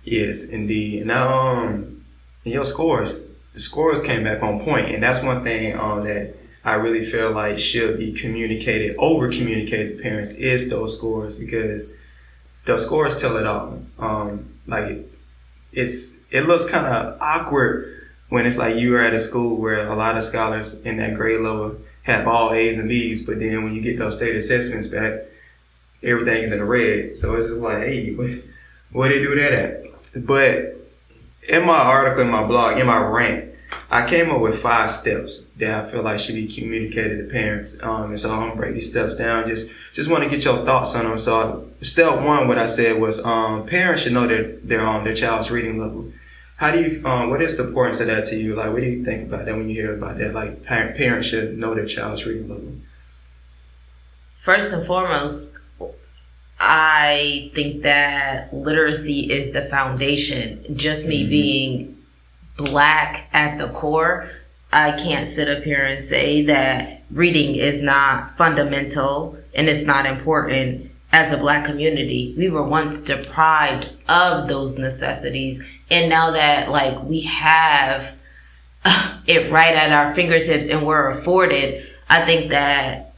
Yes, 0.03 0.45
indeed. 0.45 1.05
Now, 1.05 1.57
um, 1.57 2.05
your 2.43 2.65
scores, 2.65 3.13
the 3.53 3.59
scores 3.59 4.01
came 4.01 4.23
back 4.23 4.41
on 4.41 4.61
point, 4.61 4.89
and 4.89 5.03
that's 5.03 5.21
one 5.21 5.43
thing 5.43 5.77
um 5.77 6.03
that 6.05 6.35
I 6.63 6.75
really 6.75 7.05
feel 7.05 7.31
like 7.31 7.57
should 7.57 7.97
be 7.97 8.11
communicated, 8.13 8.95
over 8.97 9.29
communicated 9.29 9.97
to 9.97 10.03
parents 10.03 10.31
is 10.33 10.69
those 10.69 10.97
scores 10.97 11.35
because 11.35 11.91
the 12.65 12.77
scores 12.77 13.19
tell 13.19 13.37
it 13.37 13.45
all. 13.45 13.81
Um, 13.97 14.53
like 14.67 15.09
it's 15.71 16.17
it 16.31 16.47
looks 16.47 16.65
kind 16.65 16.85
of 16.85 17.17
awkward 17.21 17.98
when 18.29 18.45
it's 18.45 18.57
like 18.57 18.75
you 18.75 18.95
are 18.95 19.03
at 19.03 19.13
a 19.13 19.19
school 19.19 19.57
where 19.57 19.87
a 19.87 19.95
lot 19.95 20.15
of 20.17 20.23
scholars 20.23 20.73
in 20.81 20.97
that 20.97 21.15
grade 21.15 21.41
level 21.41 21.77
have 22.03 22.27
all 22.27 22.53
A's 22.53 22.77
and 22.77 22.87
B's, 22.87 23.25
but 23.25 23.39
then 23.39 23.63
when 23.63 23.75
you 23.75 23.81
get 23.81 23.97
those 23.99 24.15
state 24.15 24.35
assessments 24.35 24.87
back, 24.87 25.21
everything's 26.03 26.51
in 26.51 26.59
the 26.59 26.65
red. 26.65 27.17
So 27.17 27.35
it's 27.35 27.47
just 27.47 27.59
like, 27.59 27.79
hey, 27.79 28.13
what, 28.13 28.29
where 28.91 29.09
they 29.09 29.21
do 29.21 29.35
that 29.35 29.53
at? 29.53 30.25
But 30.25 30.75
in 31.47 31.65
my 31.65 31.77
article, 31.77 32.21
in 32.21 32.29
my 32.29 32.45
blog, 32.45 32.79
in 32.79 32.87
my 32.87 33.03
rant, 33.03 33.45
I 33.91 34.07
came 34.07 34.29
up 34.29 34.41
with 34.41 34.59
five 34.59 34.89
steps 34.89 35.45
that 35.57 35.85
I 35.85 35.91
feel 35.91 36.03
like 36.03 36.19
should 36.19 36.35
be 36.35 36.47
communicated 36.47 37.17
to 37.19 37.31
parents. 37.31 37.75
Um, 37.81 38.05
and 38.05 38.19
so 38.19 38.31
I'm 38.31 38.39
gonna 38.39 38.55
break 38.55 38.75
these 38.75 38.89
steps 38.89 39.15
down. 39.15 39.47
Just, 39.47 39.69
just 39.93 40.09
want 40.09 40.23
to 40.23 40.29
get 40.29 40.43
your 40.43 40.63
thoughts 40.65 40.95
on 40.95 41.05
them. 41.05 41.17
So 41.17 41.69
step 41.81 42.21
one, 42.21 42.47
what 42.47 42.57
I 42.57 42.67
said 42.67 42.99
was, 42.99 43.19
um, 43.23 43.65
parents 43.65 44.03
should 44.03 44.13
know 44.13 44.27
their, 44.27 44.57
their, 44.57 44.87
um, 44.87 45.03
their 45.03 45.15
child's 45.15 45.51
reading 45.51 45.79
level. 45.79 46.11
How 46.59 46.71
do 46.71 46.81
you, 46.81 47.05
um, 47.05 47.29
what 47.29 47.41
is 47.41 47.55
the 47.55 47.65
importance 47.65 48.01
of 48.01 48.07
that 48.07 48.25
to 48.25 48.35
you? 48.35 48.53
Like, 48.53 48.73
what 48.73 48.81
do 48.81 48.87
you 48.87 49.05
think 49.05 49.29
about 49.29 49.45
that 49.45 49.55
when 49.55 49.69
you 49.69 49.75
hear 49.81 49.95
about 49.95 50.17
that? 50.17 50.33
Like, 50.33 50.65
parents 50.65 51.25
should 51.25 51.57
know 51.57 51.73
their 51.73 51.85
child's 51.85 52.25
reading 52.25 52.49
level. 52.49 52.73
First 54.41 54.73
and 54.73 54.85
foremost, 54.85 55.53
I 56.59 57.49
think 57.55 57.83
that 57.83 58.53
literacy 58.53 59.31
is 59.31 59.51
the 59.51 59.67
foundation. 59.67 60.75
Just 60.75 61.07
me 61.07 61.21
mm-hmm. 61.21 61.29
being 61.29 61.97
black 62.57 63.29
at 63.31 63.57
the 63.57 63.69
core, 63.69 64.29
I 64.73 64.91
can't 64.91 65.27
sit 65.27 65.47
up 65.47 65.63
here 65.63 65.85
and 65.85 66.01
say 66.01 66.43
that 66.43 67.03
reading 67.09 67.55
is 67.55 67.81
not 67.81 68.35
fundamental 68.35 69.37
and 69.55 69.69
it's 69.69 69.83
not 69.83 70.05
important 70.05 70.88
as 71.11 71.31
a 71.33 71.37
black 71.37 71.65
community. 71.65 72.35
We 72.37 72.49
were 72.49 72.63
once 72.63 72.97
deprived 72.99 73.89
of 74.07 74.47
those 74.47 74.77
necessities 74.77 75.61
and 75.89 76.09
now 76.09 76.31
that 76.31 76.69
like 76.69 77.01
we 77.03 77.21
have 77.21 78.13
it 79.27 79.51
right 79.51 79.75
at 79.75 79.91
our 79.91 80.13
fingertips 80.13 80.69
and 80.69 80.85
we're 80.85 81.09
afforded, 81.09 81.85
I 82.09 82.25
think 82.25 82.51
that 82.51 83.13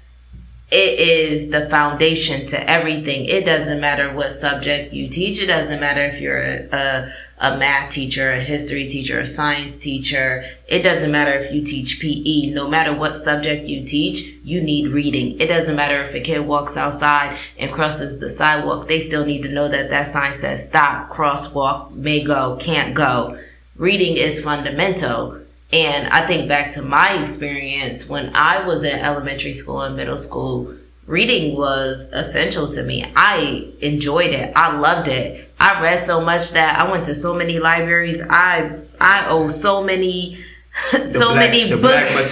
it 0.71 0.99
is 0.99 1.49
the 1.49 1.69
foundation 1.69 2.47
to 2.47 2.69
everything. 2.69 3.25
It 3.25 3.45
doesn't 3.45 3.81
matter 3.81 4.13
what 4.13 4.31
subject 4.31 4.93
you 4.93 5.09
teach. 5.09 5.37
It 5.37 5.47
doesn't 5.47 5.81
matter 5.81 6.01
if 6.01 6.21
you're 6.21 6.41
a, 6.41 6.67
a, 6.71 7.11
a, 7.41 7.57
math 7.57 7.91
teacher, 7.91 8.31
a 8.33 8.39
history 8.39 8.87
teacher, 8.87 9.19
a 9.19 9.27
science 9.27 9.75
teacher. 9.75 10.45
It 10.67 10.83
doesn't 10.83 11.11
matter 11.11 11.33
if 11.33 11.51
you 11.51 11.63
teach 11.63 11.99
PE. 11.99 12.51
No 12.53 12.67
matter 12.67 12.95
what 12.95 13.15
subject 13.15 13.65
you 13.65 13.83
teach, 13.83 14.35
you 14.43 14.61
need 14.61 14.91
reading. 14.91 15.39
It 15.39 15.47
doesn't 15.47 15.75
matter 15.75 16.01
if 16.01 16.13
a 16.13 16.19
kid 16.19 16.45
walks 16.45 16.77
outside 16.77 17.37
and 17.57 17.71
crosses 17.71 18.19
the 18.19 18.29
sidewalk. 18.29 18.87
They 18.87 18.99
still 18.99 19.25
need 19.25 19.41
to 19.41 19.49
know 19.49 19.67
that 19.67 19.89
that 19.89 20.07
sign 20.07 20.35
says 20.35 20.65
stop, 20.65 21.09
crosswalk, 21.09 21.91
may 21.91 22.23
go, 22.23 22.57
can't 22.61 22.93
go. 22.93 23.37
Reading 23.75 24.17
is 24.17 24.41
fundamental. 24.41 25.39
And 25.73 26.09
I 26.09 26.27
think 26.27 26.47
back 26.47 26.73
to 26.73 26.81
my 26.81 27.19
experience 27.19 28.07
when 28.07 28.35
I 28.35 28.65
was 28.67 28.83
in 28.83 28.99
elementary 28.99 29.53
school 29.53 29.81
and 29.81 29.95
middle 29.95 30.17
school, 30.17 30.75
reading 31.11 31.57
was 31.57 32.09
essential 32.13 32.69
to 32.69 32.81
me. 32.81 33.05
I 33.17 33.67
enjoyed 33.81 34.31
it. 34.31 34.53
I 34.55 34.77
loved 34.77 35.09
it. 35.09 35.53
I 35.59 35.81
read 35.81 35.99
so 35.99 36.21
much 36.21 36.51
that 36.51 36.79
I 36.79 36.89
went 36.89 37.05
to 37.05 37.15
so 37.15 37.35
many 37.35 37.59
libraries. 37.59 38.21
I 38.21 38.79
I 38.99 39.27
owe 39.27 39.49
so 39.49 39.83
many 39.83 40.39
so 41.03 41.33
black, 41.33 41.51
many 41.51 41.75
books 41.75 42.31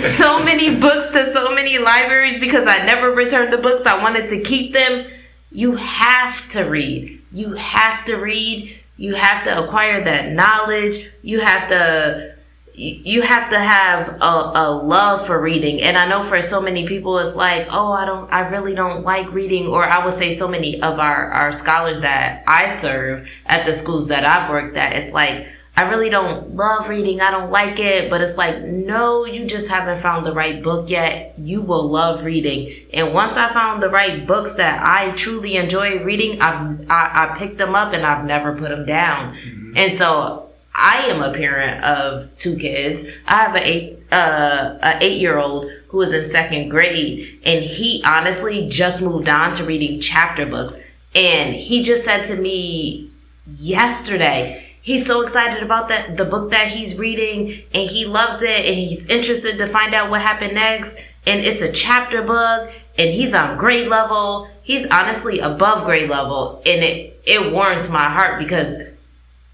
so 0.16 0.42
many 0.42 0.76
books 0.76 1.10
to 1.10 1.30
so 1.30 1.54
many 1.54 1.78
libraries 1.78 2.40
because 2.40 2.66
I 2.66 2.86
never 2.86 3.10
returned 3.10 3.52
the 3.52 3.58
books. 3.58 3.84
I 3.84 4.02
wanted 4.02 4.28
to 4.28 4.40
keep 4.40 4.72
them. 4.72 5.06
You 5.52 5.76
have 5.76 6.48
to 6.50 6.62
read. 6.62 7.22
You 7.32 7.52
have 7.52 8.06
to 8.06 8.16
read. 8.16 8.80
You 8.96 9.14
have 9.14 9.44
to 9.44 9.62
acquire 9.62 10.02
that 10.04 10.32
knowledge. 10.32 11.10
You 11.22 11.40
have 11.40 11.68
to 11.68 12.34
you 12.74 13.22
have 13.22 13.50
to 13.50 13.58
have 13.58 14.08
a, 14.20 14.52
a 14.54 14.70
love 14.70 15.26
for 15.26 15.40
reading. 15.40 15.82
And 15.82 15.98
i 15.98 16.06
know 16.06 16.22
for 16.22 16.40
so 16.40 16.60
many 16.60 16.86
people 16.86 17.18
it's 17.18 17.36
like 17.36 17.66
oh 17.70 17.92
i 17.92 18.04
don't 18.04 18.32
i 18.32 18.48
really 18.48 18.74
don't 18.74 19.04
like 19.04 19.30
reading. 19.32 19.66
Or 19.66 19.84
i 19.84 20.02
would 20.04 20.14
say 20.14 20.32
so 20.32 20.48
many 20.48 20.80
of 20.80 20.98
our 20.98 21.30
our 21.30 21.52
scholars 21.52 22.00
that 22.00 22.44
i 22.46 22.68
serve 22.68 23.28
at 23.46 23.64
the 23.64 23.74
schools 23.74 24.08
that 24.08 24.24
i've 24.24 24.50
worked 24.50 24.76
at 24.76 24.94
it's 24.96 25.12
like 25.12 25.46
i 25.76 25.88
really 25.88 26.10
don't 26.10 26.56
love 26.56 26.88
reading. 26.88 27.20
I 27.20 27.30
don't 27.30 27.50
like 27.50 27.78
it. 27.78 28.10
But 28.10 28.20
it's 28.20 28.36
like 28.36 28.62
no 28.62 29.24
you 29.24 29.46
just 29.46 29.68
haven't 29.68 30.00
found 30.02 30.26
the 30.26 30.32
right 30.32 30.62
book 30.62 30.90
yet. 30.90 31.34
You 31.38 31.62
will 31.62 31.88
love 31.88 32.24
reading. 32.24 32.70
And 32.92 33.12
once 33.14 33.36
i 33.36 33.52
found 33.52 33.82
the 33.82 33.88
right 33.90 34.26
books 34.26 34.54
that 34.54 34.86
i 34.86 35.10
truly 35.12 35.56
enjoy 35.56 36.02
reading 36.02 36.40
i've 36.40 36.90
i, 36.90 37.32
I 37.32 37.38
picked 37.38 37.58
them 37.58 37.74
up 37.74 37.92
and 37.92 38.06
i've 38.06 38.24
never 38.24 38.54
put 38.56 38.70
them 38.70 38.86
down. 38.86 39.34
Mm-hmm. 39.34 39.76
and 39.76 39.92
so 39.92 40.49
I 40.74 41.06
am 41.06 41.20
a 41.20 41.32
parent 41.32 41.82
of 41.82 42.34
two 42.36 42.56
kids. 42.56 43.04
I 43.26 43.42
have 43.42 43.56
a 43.56 43.68
eight, 43.68 43.98
uh, 44.12 44.78
a 44.82 44.98
eight 45.00 45.20
year 45.20 45.38
old 45.38 45.70
who 45.88 46.00
is 46.02 46.12
in 46.12 46.24
second 46.24 46.68
grade 46.68 47.40
and 47.44 47.64
he 47.64 48.02
honestly 48.06 48.68
just 48.68 49.02
moved 49.02 49.28
on 49.28 49.52
to 49.54 49.64
reading 49.64 50.00
chapter 50.00 50.46
books. 50.46 50.78
And 51.14 51.54
he 51.54 51.82
just 51.82 52.04
said 52.04 52.22
to 52.24 52.36
me 52.36 53.10
yesterday, 53.58 54.74
he's 54.80 55.04
so 55.04 55.22
excited 55.22 55.62
about 55.62 55.88
that, 55.88 56.16
the 56.16 56.24
book 56.24 56.52
that 56.52 56.68
he's 56.68 56.96
reading 56.96 57.62
and 57.74 57.90
he 57.90 58.04
loves 58.04 58.42
it 58.42 58.64
and 58.64 58.76
he's 58.76 59.04
interested 59.06 59.58
to 59.58 59.66
find 59.66 59.94
out 59.94 60.10
what 60.10 60.20
happened 60.20 60.54
next. 60.54 60.96
And 61.26 61.40
it's 61.40 61.60
a 61.60 61.72
chapter 61.72 62.22
book 62.22 62.72
and 62.96 63.10
he's 63.10 63.34
on 63.34 63.58
grade 63.58 63.88
level. 63.88 64.48
He's 64.62 64.86
honestly 64.86 65.40
above 65.40 65.84
grade 65.84 66.08
level 66.08 66.62
and 66.64 66.84
it, 66.84 67.20
it 67.26 67.52
warms 67.52 67.88
my 67.88 68.08
heart 68.08 68.38
because 68.38 68.78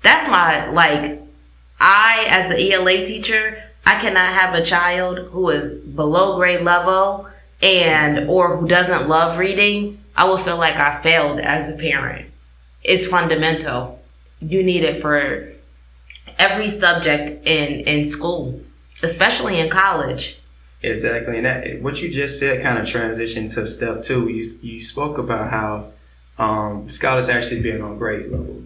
that's 0.06 0.28
my 0.28 0.70
like 0.70 1.20
I 1.80 2.26
as 2.28 2.50
an 2.50 2.60
ELA 2.60 3.04
teacher, 3.04 3.62
I 3.84 3.98
cannot 4.00 4.32
have 4.32 4.54
a 4.54 4.62
child 4.62 5.18
who 5.30 5.50
is 5.50 5.78
below 5.78 6.36
grade 6.36 6.62
level 6.62 7.28
and 7.62 8.28
or 8.28 8.56
who 8.56 8.68
doesn't 8.68 9.08
love 9.08 9.38
reading. 9.38 9.98
I 10.16 10.24
will 10.24 10.38
feel 10.38 10.56
like 10.56 10.76
I 10.76 11.02
failed 11.02 11.40
as 11.40 11.68
a 11.68 11.74
parent. 11.74 12.30
It's 12.82 13.06
fundamental. 13.06 14.00
You 14.40 14.62
need 14.62 14.84
it 14.84 15.00
for 15.00 15.52
every 16.38 16.68
subject 16.68 17.46
in 17.46 17.80
in 17.80 18.04
school, 18.04 18.60
especially 19.02 19.58
in 19.58 19.68
college. 19.70 20.38
Exactly, 20.82 21.38
and 21.38 21.46
that 21.46 21.82
what 21.82 22.00
you 22.00 22.10
just 22.10 22.38
said 22.38 22.62
kind 22.62 22.78
of 22.78 22.84
transitioned 22.86 23.52
to 23.54 23.66
step 23.66 24.02
two. 24.02 24.28
You 24.28 24.44
you 24.62 24.80
spoke 24.80 25.18
about 25.18 25.50
how 25.50 25.90
um, 26.38 26.88
scholars 26.88 27.28
actually 27.28 27.62
being 27.62 27.82
on 27.82 27.98
grade 27.98 28.30
level 28.30 28.62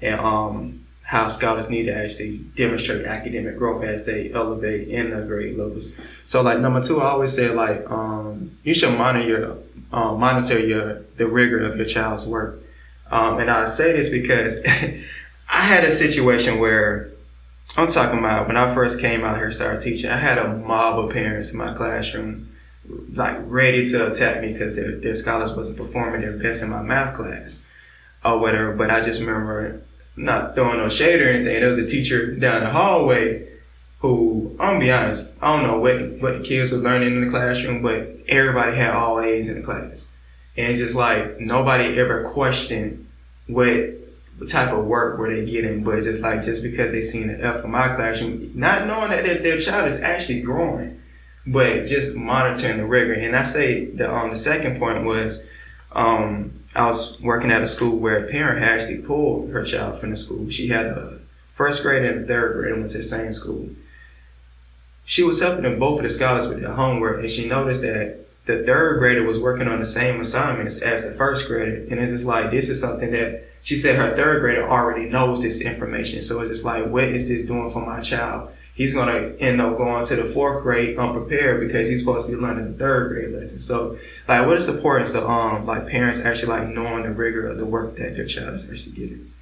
and 0.00 0.20
um, 0.20 0.86
how 1.02 1.26
scholars 1.26 1.70
need 1.70 1.84
to 1.84 1.96
actually 1.96 2.38
demonstrate 2.54 3.06
academic 3.06 3.56
growth 3.56 3.82
as 3.82 4.04
they 4.04 4.30
elevate 4.32 4.88
in 4.88 5.10
the 5.10 5.22
grade 5.22 5.56
levels. 5.56 5.92
So, 6.26 6.42
like 6.42 6.60
number 6.60 6.82
two, 6.82 7.00
I 7.00 7.10
always 7.10 7.32
say 7.32 7.48
like 7.48 7.90
um, 7.90 8.58
you 8.62 8.74
should 8.74 8.96
monitor 8.96 9.26
your 9.26 9.56
uh, 9.90 10.14
monitor 10.14 10.58
your 10.58 11.02
the 11.16 11.26
rigor 11.26 11.60
of 11.60 11.76
your 11.76 11.86
child's 11.86 12.26
work. 12.26 12.60
Um, 13.10 13.38
and 13.38 13.50
I 13.50 13.64
say 13.64 13.92
this 13.92 14.10
because 14.10 14.58
I 14.66 15.60
had 15.62 15.84
a 15.84 15.90
situation 15.90 16.58
where 16.58 17.10
I'm 17.76 17.88
talking 17.88 18.18
about 18.18 18.46
when 18.46 18.58
I 18.58 18.74
first 18.74 19.00
came 19.00 19.24
out 19.24 19.38
here 19.38 19.50
started 19.50 19.80
teaching. 19.80 20.10
I 20.10 20.18
had 20.18 20.36
a 20.36 20.56
mob 20.56 20.98
of 20.98 21.10
parents 21.10 21.52
in 21.52 21.56
my 21.56 21.72
classroom, 21.72 22.54
like 23.14 23.38
ready 23.44 23.86
to 23.86 24.10
attack 24.10 24.42
me 24.42 24.52
because 24.52 24.76
their, 24.76 24.96
their 24.96 25.14
scholars 25.14 25.52
wasn't 25.52 25.78
performing 25.78 26.20
their 26.20 26.36
best 26.36 26.62
in 26.62 26.68
my 26.68 26.82
math 26.82 27.16
class 27.16 27.62
or 28.22 28.38
whatever. 28.38 28.74
But 28.74 28.90
I 28.90 29.00
just 29.00 29.20
remember 29.20 29.82
not 30.18 30.54
throwing 30.54 30.78
no 30.78 30.88
shade 30.88 31.20
or 31.20 31.30
anything. 31.30 31.60
There 31.60 31.68
was 31.68 31.78
a 31.78 31.86
teacher 31.86 32.34
down 32.34 32.62
the 32.62 32.70
hallway 32.70 33.48
who, 34.00 34.56
I'm 34.60 34.74
gonna 34.74 34.80
be 34.80 34.92
honest, 34.92 35.26
I 35.40 35.56
don't 35.56 35.66
know 35.66 35.78
what, 35.78 36.20
what 36.20 36.38
the 36.38 36.44
kids 36.44 36.70
were 36.70 36.78
learning 36.78 37.14
in 37.14 37.24
the 37.24 37.30
classroom, 37.30 37.82
but 37.82 38.16
everybody 38.28 38.76
had 38.76 38.90
all 38.90 39.20
A's 39.20 39.48
in 39.48 39.56
the 39.56 39.62
class. 39.62 40.08
And 40.56 40.76
just 40.76 40.94
like 40.94 41.40
nobody 41.40 41.98
ever 41.98 42.28
questioned 42.30 43.06
what 43.46 43.94
type 44.48 44.72
of 44.72 44.84
work 44.84 45.18
were 45.18 45.34
they 45.34 45.44
getting, 45.44 45.82
but 45.82 45.96
it's 45.96 46.06
just 46.06 46.20
like 46.20 46.42
just 46.44 46.62
because 46.62 46.92
they 46.92 47.02
seen 47.02 47.30
an 47.30 47.40
F 47.40 47.64
in 47.64 47.70
my 47.70 47.94
classroom, 47.94 48.52
not 48.54 48.86
knowing 48.86 49.10
that 49.10 49.24
their, 49.24 49.38
their 49.38 49.58
child 49.58 49.88
is 49.88 50.00
actually 50.00 50.42
growing, 50.42 51.00
but 51.46 51.86
just 51.86 52.14
monitoring 52.14 52.76
the 52.76 52.86
rigor. 52.86 53.14
And 53.14 53.34
I 53.34 53.42
say 53.42 53.86
the 53.86 54.12
um 54.12 54.30
the 54.30 54.36
second 54.36 54.78
point 54.78 55.04
was 55.04 55.42
um 55.92 56.57
I 56.74 56.86
was 56.86 57.20
working 57.20 57.50
at 57.50 57.62
a 57.62 57.66
school 57.66 57.98
where 57.98 58.24
a 58.24 58.30
parent 58.30 58.62
had 58.62 58.72
actually 58.72 58.98
pulled 58.98 59.50
her 59.50 59.64
child 59.64 60.00
from 60.00 60.10
the 60.10 60.16
school. 60.16 60.48
She 60.50 60.68
had 60.68 60.86
a 60.86 61.18
first 61.54 61.82
grade 61.82 62.04
and 62.04 62.24
a 62.24 62.26
third 62.26 62.54
grade 62.54 62.72
and 62.72 62.80
went 62.80 62.92
to 62.92 62.98
the 62.98 63.02
same 63.02 63.32
school. 63.32 63.70
She 65.04 65.22
was 65.22 65.40
helping 65.40 65.62
them 65.62 65.78
both 65.78 65.98
of 65.98 66.04
the 66.04 66.10
scholars 66.10 66.46
with 66.46 66.60
their 66.60 66.72
homework, 66.72 67.20
and 67.20 67.30
she 67.30 67.48
noticed 67.48 67.80
that 67.82 68.26
the 68.44 68.62
third 68.64 68.98
grader 68.98 69.22
was 69.22 69.40
working 69.40 69.66
on 69.66 69.78
the 69.78 69.84
same 69.84 70.20
assignments 70.20 70.78
as 70.78 71.02
the 71.02 71.12
first 71.12 71.46
grader. 71.46 71.86
And 71.90 71.98
it's 71.98 72.12
just 72.12 72.24
like, 72.24 72.50
this 72.50 72.68
is 72.68 72.80
something 72.80 73.10
that 73.12 73.48
she 73.62 73.74
said 73.74 73.96
her 73.96 74.14
third 74.14 74.40
grader 74.40 74.68
already 74.68 75.08
knows 75.08 75.42
this 75.42 75.60
information. 75.60 76.20
So 76.22 76.40
it's 76.40 76.50
just 76.50 76.64
like, 76.64 76.86
what 76.86 77.04
is 77.04 77.28
this 77.28 77.42
doing 77.42 77.70
for 77.70 77.84
my 77.84 78.00
child? 78.00 78.50
he's 78.78 78.94
going 78.94 79.08
to 79.08 79.42
end 79.42 79.60
up 79.60 79.76
going 79.76 80.04
to 80.06 80.16
the 80.16 80.24
fourth 80.24 80.62
grade 80.62 80.96
unprepared 80.96 81.60
because 81.60 81.88
he's 81.88 81.98
supposed 81.98 82.26
to 82.26 82.32
be 82.32 82.38
learning 82.38 82.72
the 82.72 82.78
third 82.78 83.10
grade 83.10 83.34
lesson. 83.34 83.58
So, 83.58 83.98
like, 84.28 84.46
what 84.46 84.58
is 84.58 84.66
the 84.66 84.74
importance 84.74 85.14
of 85.14 85.24
um 85.24 85.66
like 85.66 85.88
parents 85.88 86.20
actually 86.20 86.48
like 86.48 86.68
knowing 86.68 87.02
the 87.02 87.10
rigor 87.10 87.48
of 87.48 87.56
the 87.56 87.64
work 87.64 87.96
that 87.96 88.14
their 88.14 88.26
child 88.26 88.54
is 88.54 88.68
actually 88.70 88.92
getting? 88.92 89.32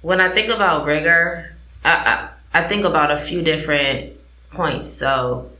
When 0.00 0.20
I 0.20 0.32
think 0.32 0.50
about 0.50 0.86
rigor, 0.86 1.54
I, 1.84 2.28
I, 2.52 2.60
I 2.60 2.68
think 2.68 2.84
about 2.84 3.10
a 3.10 3.18
few 3.18 3.42
different 3.42 4.14
points. 4.50 4.90
So, 4.90 5.50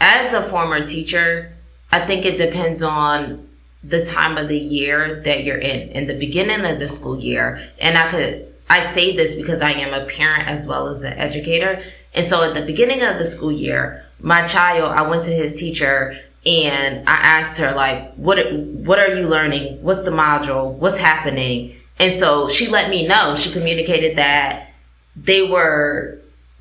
as 0.00 0.32
a 0.32 0.42
former 0.48 0.80
teacher, 0.86 1.52
I 1.92 2.06
think 2.06 2.24
it 2.24 2.38
depends 2.38 2.82
on 2.82 3.48
the 3.84 4.04
time 4.04 4.36
of 4.38 4.48
the 4.48 4.58
year 4.58 5.22
that 5.24 5.44
you're 5.44 5.58
in, 5.58 5.88
in 5.90 6.06
the 6.06 6.14
beginning 6.14 6.64
of 6.64 6.78
the 6.78 6.88
school 6.88 7.20
year. 7.20 7.70
And 7.78 7.98
I 7.98 8.08
could 8.08 8.54
I 8.70 8.80
say 8.80 9.16
this 9.16 9.34
because 9.34 9.60
I 9.60 9.72
am 9.72 9.94
a 9.94 10.06
parent 10.06 10.46
as 10.48 10.66
well 10.66 10.88
as 10.88 11.02
an 11.02 11.14
educator. 11.14 11.82
And 12.14 12.24
so 12.24 12.42
at 12.42 12.54
the 12.54 12.62
beginning 12.62 13.02
of 13.02 13.18
the 13.18 13.24
school 13.24 13.52
year, 13.52 14.04
my 14.20 14.46
child, 14.46 14.92
I 14.92 15.02
went 15.02 15.24
to 15.24 15.30
his 15.30 15.56
teacher 15.56 16.20
and 16.46 17.08
I 17.08 17.14
asked 17.14 17.58
her 17.58 17.72
like, 17.72 18.14
what, 18.14 18.38
what 18.52 18.98
are 18.98 19.14
you 19.14 19.28
learning? 19.28 19.82
What's 19.82 20.04
the 20.04 20.10
module? 20.10 20.72
What's 20.74 20.98
happening? 20.98 21.76
And 21.98 22.16
so 22.18 22.48
she 22.48 22.68
let 22.68 22.90
me 22.90 23.06
know. 23.06 23.34
She 23.34 23.50
communicated 23.50 24.16
that 24.16 24.70
they 25.16 25.42
were 25.42 26.20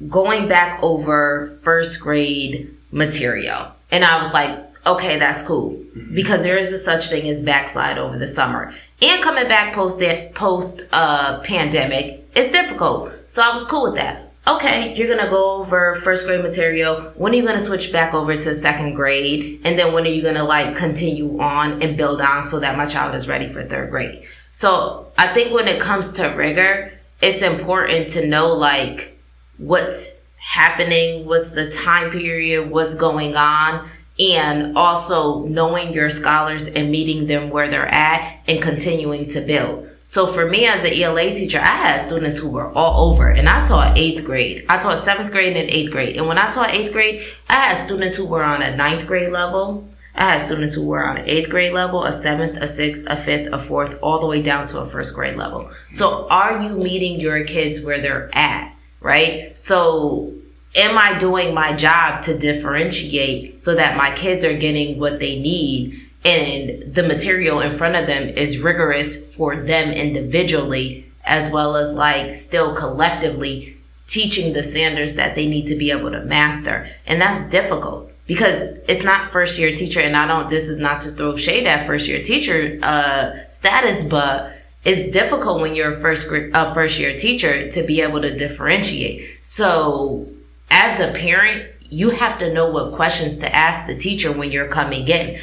going 0.09 0.47
back 0.47 0.81
over 0.81 1.57
first 1.61 1.99
grade 1.99 2.75
material. 2.91 3.71
And 3.91 4.03
I 4.03 4.17
was 4.17 4.33
like, 4.33 4.59
okay, 4.85 5.19
that's 5.19 5.41
cool. 5.43 5.71
Mm-hmm. 5.71 6.15
Because 6.15 6.43
there 6.43 6.57
is 6.57 6.71
a 6.71 6.77
such 6.77 7.09
thing 7.09 7.29
as 7.29 7.41
backslide 7.41 7.97
over 7.97 8.17
the 8.17 8.27
summer. 8.27 8.73
And 9.01 9.21
coming 9.23 9.47
back 9.47 9.73
post 9.73 10.01
post 10.33 10.81
uh 10.91 11.39
pandemic 11.41 12.27
is 12.35 12.47
difficult. 12.49 13.11
So 13.27 13.41
I 13.41 13.53
was 13.53 13.63
cool 13.63 13.83
with 13.83 13.95
that. 13.95 14.26
Okay, 14.47 14.95
you're 14.95 15.13
gonna 15.13 15.29
go 15.29 15.55
over 15.61 15.95
first 15.95 16.25
grade 16.25 16.41
material. 16.41 17.11
When 17.15 17.33
are 17.33 17.35
you 17.35 17.45
gonna 17.45 17.59
switch 17.59 17.91
back 17.91 18.13
over 18.13 18.33
to 18.33 18.55
second 18.55 18.93
grade? 18.93 19.59
And 19.65 19.77
then 19.77 19.91
when 19.91 20.05
are 20.05 20.09
you 20.09 20.23
gonna 20.23 20.45
like 20.45 20.73
continue 20.73 21.37
on 21.41 21.81
and 21.81 21.97
build 21.97 22.21
on 22.21 22.43
so 22.43 22.61
that 22.61 22.77
my 22.77 22.85
child 22.85 23.13
is 23.13 23.27
ready 23.27 23.49
for 23.49 23.65
third 23.65 23.91
grade? 23.91 24.25
So 24.53 25.11
I 25.17 25.33
think 25.33 25.53
when 25.53 25.67
it 25.67 25.81
comes 25.81 26.13
to 26.13 26.27
rigor, 26.27 26.97
it's 27.21 27.41
important 27.41 28.11
to 28.11 28.25
know 28.25 28.53
like 28.53 29.19
what's 29.57 30.11
happening, 30.37 31.25
what's 31.25 31.51
the 31.51 31.69
time 31.69 32.09
period, 32.09 32.71
what's 32.71 32.95
going 32.95 33.35
on, 33.35 33.89
and 34.17 34.77
also 34.77 35.43
knowing 35.43 35.91
your 35.91 36.09
scholars 36.09 36.69
and 36.69 36.89
meeting 36.89 37.27
them 37.27 37.49
where 37.49 37.67
they're 37.67 37.93
at 37.93 38.39
and 38.47 38.61
continuing 38.61 39.27
to 39.27 39.41
build. 39.41 39.86
So 40.09 40.25
for 40.25 40.47
me 40.47 40.65
as 40.65 40.85
an 40.85 40.93
ELA 40.93 41.35
teacher, 41.35 41.59
I 41.59 41.65
had 41.65 41.97
students 41.97 42.39
who 42.39 42.47
were 42.47 42.71
all 42.71 43.11
over 43.11 43.27
and 43.27 43.49
I 43.49 43.65
taught 43.65 43.97
eighth 43.97 44.23
grade. 44.23 44.65
I 44.69 44.77
taught 44.77 44.99
seventh 44.99 45.31
grade 45.31 45.57
and 45.57 45.69
eighth 45.69 45.91
grade. 45.91 46.15
And 46.15 46.29
when 46.29 46.37
I 46.37 46.49
taught 46.49 46.71
eighth 46.71 46.93
grade, 46.93 47.21
I 47.49 47.55
had 47.55 47.73
students 47.73 48.15
who 48.15 48.25
were 48.25 48.41
on 48.41 48.61
a 48.61 48.73
ninth 48.73 49.05
grade 49.05 49.33
level. 49.33 49.85
I 50.15 50.31
had 50.31 50.37
students 50.41 50.73
who 50.73 50.85
were 50.85 51.05
on 51.05 51.17
an 51.17 51.27
eighth 51.27 51.49
grade 51.49 51.73
level, 51.73 52.05
a 52.05 52.13
seventh, 52.13 52.55
a 52.55 52.67
sixth, 52.67 53.03
a 53.07 53.17
fifth, 53.17 53.49
a 53.51 53.59
fourth, 53.59 53.99
all 54.01 54.21
the 54.21 54.27
way 54.27 54.41
down 54.41 54.65
to 54.67 54.79
a 54.79 54.85
first 54.85 55.13
grade 55.13 55.35
level. 55.35 55.69
So 55.89 56.25
are 56.29 56.63
you 56.63 56.69
meeting 56.69 57.19
your 57.19 57.43
kids 57.43 57.81
where 57.81 57.99
they're 57.99 58.29
at? 58.33 58.73
Right? 59.01 59.59
So 59.59 60.33
am 60.73 60.97
I 60.97 61.17
doing 61.17 61.53
my 61.53 61.73
job 61.73 62.23
to 62.23 62.37
differentiate 62.37 63.61
so 63.61 63.75
that 63.75 63.97
my 63.97 64.15
kids 64.15 64.45
are 64.45 64.57
getting 64.57 64.99
what 64.99 65.19
they 65.19 65.37
need 65.37 66.06
and 66.27 66.93
the 66.93 67.03
material 67.03 67.61
in 67.61 67.71
front 67.71 67.95
of 67.95 68.05
them 68.05 68.27
is 68.27 68.61
rigorous 68.61 69.15
for 69.15 69.61
them 69.61 69.91
individually 69.91 71.09
as 71.23 71.49
well 71.51 71.77
as 71.77 71.95
like 71.95 72.35
still 72.35 72.75
collectively 72.75 73.77
teaching 74.07 74.53
the 74.53 74.63
standards 74.63 75.13
that 75.13 75.35
they 75.35 75.47
need 75.47 75.67
to 75.67 75.75
be 75.75 75.89
able 75.89 76.11
to 76.11 76.23
master. 76.25 76.89
And 77.05 77.21
that's 77.21 77.49
difficult 77.49 78.11
because 78.25 78.71
it's 78.89 79.03
not 79.03 79.31
first 79.31 79.57
year 79.57 79.73
teacher 79.73 80.01
and 80.01 80.17
i 80.17 80.27
don't 80.27 80.49
this 80.49 80.67
is 80.67 80.77
not 80.77 80.99
to 80.99 81.11
throw 81.11 81.37
shade 81.37 81.65
at 81.65 81.87
first 81.87 82.09
year 82.09 82.21
teacher 82.21 82.77
uh, 82.83 83.31
status 83.47 84.03
but 84.03 84.53
it's 84.83 85.11
difficult 85.13 85.61
when 85.61 85.75
you're 85.75 85.91
a 85.91 85.99
first 85.99 86.27
a 86.29 86.73
first 86.73 86.99
year 86.99 87.17
teacher 87.17 87.69
to 87.71 87.83
be 87.83 88.01
able 88.01 88.21
to 88.21 88.35
differentiate. 88.35 89.37
So 89.41 90.27
as 90.69 90.99
a 90.99 91.11
parent 91.11 91.69
you 91.89 92.09
have 92.09 92.37
to 92.39 92.53
know 92.53 92.69
what 92.69 92.95
questions 92.95 93.37
to 93.37 93.55
ask 93.55 93.87
the 93.87 93.97
teacher 93.97 94.31
when 94.31 94.51
you're 94.51 94.67
coming 94.67 95.07
in 95.07 95.37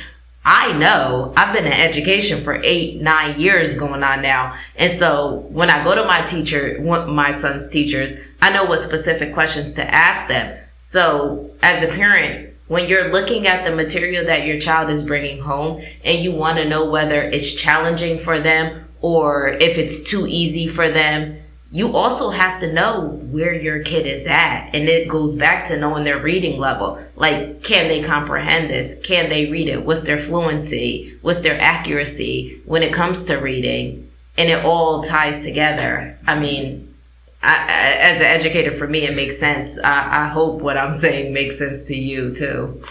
I 0.44 0.72
know 0.72 1.32
I've 1.36 1.54
been 1.54 1.64
in 1.64 1.72
education 1.72 2.42
for 2.42 2.60
eight, 2.62 3.00
nine 3.00 3.40
years 3.40 3.76
going 3.76 4.02
on 4.02 4.20
now. 4.20 4.54
And 4.76 4.92
so 4.92 5.46
when 5.48 5.70
I 5.70 5.82
go 5.82 5.94
to 5.94 6.04
my 6.04 6.22
teacher, 6.22 6.78
my 6.80 7.30
son's 7.32 7.68
teachers, 7.68 8.10
I 8.42 8.50
know 8.50 8.64
what 8.64 8.80
specific 8.80 9.32
questions 9.32 9.72
to 9.74 9.94
ask 9.94 10.28
them. 10.28 10.58
So 10.76 11.50
as 11.62 11.82
a 11.82 11.88
parent, 11.88 12.54
when 12.68 12.88
you're 12.88 13.10
looking 13.10 13.46
at 13.46 13.64
the 13.64 13.74
material 13.74 14.26
that 14.26 14.46
your 14.46 14.60
child 14.60 14.90
is 14.90 15.02
bringing 15.02 15.40
home 15.40 15.82
and 16.04 16.22
you 16.22 16.32
want 16.32 16.58
to 16.58 16.68
know 16.68 16.90
whether 16.90 17.22
it's 17.22 17.52
challenging 17.52 18.18
for 18.18 18.38
them 18.38 18.86
or 19.00 19.48
if 19.48 19.78
it's 19.78 20.00
too 20.00 20.26
easy 20.26 20.66
for 20.66 20.90
them, 20.90 21.38
you 21.74 21.96
also 21.96 22.30
have 22.30 22.60
to 22.60 22.72
know 22.72 23.18
where 23.32 23.52
your 23.52 23.82
kid 23.82 24.06
is 24.06 24.28
at. 24.28 24.70
And 24.72 24.88
it 24.88 25.08
goes 25.08 25.34
back 25.34 25.66
to 25.66 25.76
knowing 25.76 26.04
their 26.04 26.20
reading 26.20 26.60
level. 26.60 27.04
Like, 27.16 27.64
can 27.64 27.88
they 27.88 28.00
comprehend 28.00 28.70
this? 28.70 28.96
Can 29.02 29.28
they 29.28 29.50
read 29.50 29.66
it? 29.66 29.84
What's 29.84 30.02
their 30.02 30.16
fluency? 30.16 31.18
What's 31.20 31.40
their 31.40 31.60
accuracy 31.60 32.62
when 32.64 32.84
it 32.84 32.92
comes 32.92 33.24
to 33.24 33.38
reading? 33.38 34.08
And 34.38 34.48
it 34.50 34.64
all 34.64 35.02
ties 35.02 35.40
together. 35.40 36.16
I 36.28 36.38
mean, 36.38 36.94
I, 37.42 37.68
as 37.72 38.20
an 38.20 38.26
educator, 38.26 38.70
for 38.70 38.86
me, 38.86 39.00
it 39.00 39.16
makes 39.16 39.36
sense. 39.36 39.76
I, 39.76 40.26
I 40.26 40.28
hope 40.28 40.60
what 40.60 40.76
I'm 40.76 40.94
saying 40.94 41.34
makes 41.34 41.58
sense 41.58 41.82
to 41.82 41.96
you 41.96 42.32
too. 42.32 42.84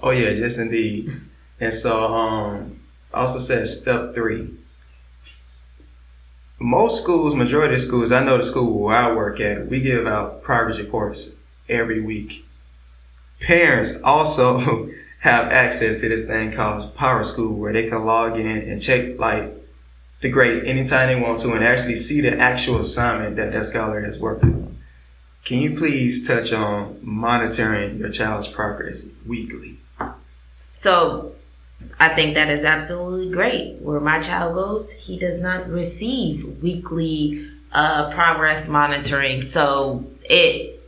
Oh 0.00 0.10
yeah, 0.10 0.32
just 0.34 0.56
indeed. 0.56 1.10
And 1.58 1.74
so, 1.74 2.14
um, 2.14 2.80
I 3.12 3.22
also 3.22 3.40
said 3.40 3.66
step 3.66 4.14
three 4.14 4.54
most 6.60 7.02
schools, 7.02 7.34
majority 7.34 7.74
of 7.74 7.80
schools, 7.80 8.12
I 8.12 8.22
know 8.22 8.36
the 8.36 8.42
school 8.42 8.78
where 8.78 8.96
I 8.96 9.10
work 9.12 9.40
at, 9.40 9.66
we 9.66 9.80
give 9.80 10.06
out 10.06 10.42
progress 10.42 10.78
reports 10.78 11.30
every 11.68 12.00
week. 12.00 12.44
Parents 13.40 13.94
also 14.04 14.90
have 15.20 15.46
access 15.46 16.00
to 16.00 16.08
this 16.08 16.26
thing 16.26 16.52
called 16.52 16.94
Power 16.94 17.24
School 17.24 17.54
where 17.56 17.72
they 17.72 17.88
can 17.88 18.04
log 18.04 18.38
in 18.38 18.46
and 18.46 18.80
check 18.80 19.18
like 19.18 19.54
the 20.20 20.28
grades 20.28 20.62
anytime 20.62 21.08
they 21.08 21.20
want 21.20 21.40
to 21.40 21.52
and 21.54 21.64
actually 21.64 21.96
see 21.96 22.20
the 22.20 22.38
actual 22.38 22.78
assignment 22.78 23.36
that 23.36 23.52
that 23.52 23.64
scholar 23.64 24.02
has 24.02 24.18
worked 24.18 24.44
on. 24.44 24.76
Can 25.44 25.60
you 25.60 25.74
please 25.76 26.26
touch 26.26 26.52
on 26.52 26.98
monitoring 27.00 27.96
your 27.96 28.10
child's 28.10 28.46
progress 28.46 29.06
weekly? 29.26 29.78
So 30.74 31.34
I 31.98 32.14
think 32.14 32.34
that 32.34 32.48
is 32.48 32.64
absolutely 32.64 33.30
great. 33.30 33.76
Where 33.80 34.00
my 34.00 34.20
child 34.20 34.54
goes, 34.54 34.90
he 34.90 35.18
does 35.18 35.38
not 35.38 35.68
receive 35.68 36.62
weekly 36.62 37.50
uh, 37.72 38.10
progress 38.10 38.68
monitoring. 38.68 39.42
So 39.42 40.04
it 40.24 40.82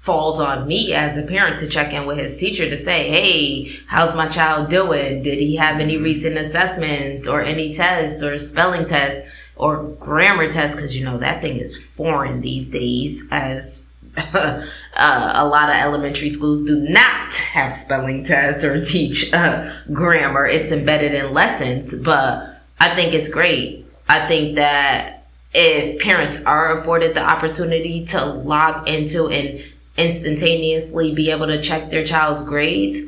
falls 0.00 0.38
on 0.38 0.66
me 0.66 0.94
as 0.94 1.16
a 1.16 1.22
parent 1.22 1.58
to 1.58 1.66
check 1.66 1.92
in 1.92 2.06
with 2.06 2.16
his 2.16 2.36
teacher 2.36 2.70
to 2.70 2.78
say, 2.78 3.10
hey, 3.10 3.64
how's 3.88 4.14
my 4.14 4.28
child 4.28 4.70
doing? 4.70 5.22
Did 5.22 5.38
he 5.38 5.56
have 5.56 5.80
any 5.80 5.96
recent 5.96 6.38
assessments 6.38 7.26
or 7.26 7.42
any 7.42 7.74
tests 7.74 8.22
or 8.22 8.38
spelling 8.38 8.86
tests 8.86 9.28
or 9.56 9.82
grammar 9.82 10.50
tests? 10.50 10.76
Because, 10.76 10.96
you 10.96 11.04
know, 11.04 11.18
that 11.18 11.42
thing 11.42 11.56
is 11.58 11.76
foreign 11.76 12.40
these 12.40 12.68
days 12.68 13.24
as 13.30 13.82
uh, 14.34 14.62
a 14.94 15.46
lot 15.46 15.68
of 15.68 15.76
elementary 15.76 16.30
schools 16.30 16.62
do 16.62 16.76
not 16.76 17.34
have 17.34 17.72
spelling 17.72 18.24
tests 18.24 18.64
or 18.64 18.84
teach 18.84 19.32
uh, 19.32 19.72
grammar. 19.92 20.46
It's 20.46 20.72
embedded 20.72 21.14
in 21.14 21.32
lessons, 21.32 21.94
but 21.94 22.60
I 22.80 22.94
think 22.94 23.12
it's 23.12 23.28
great. 23.28 23.86
I 24.08 24.26
think 24.26 24.56
that 24.56 25.26
if 25.52 26.00
parents 26.00 26.38
are 26.46 26.78
afforded 26.78 27.14
the 27.14 27.22
opportunity 27.22 28.04
to 28.06 28.24
log 28.24 28.88
into 28.88 29.28
and 29.28 29.62
instantaneously 29.96 31.14
be 31.14 31.30
able 31.30 31.46
to 31.46 31.60
check 31.60 31.90
their 31.90 32.04
child's 32.04 32.42
grades, 32.42 33.00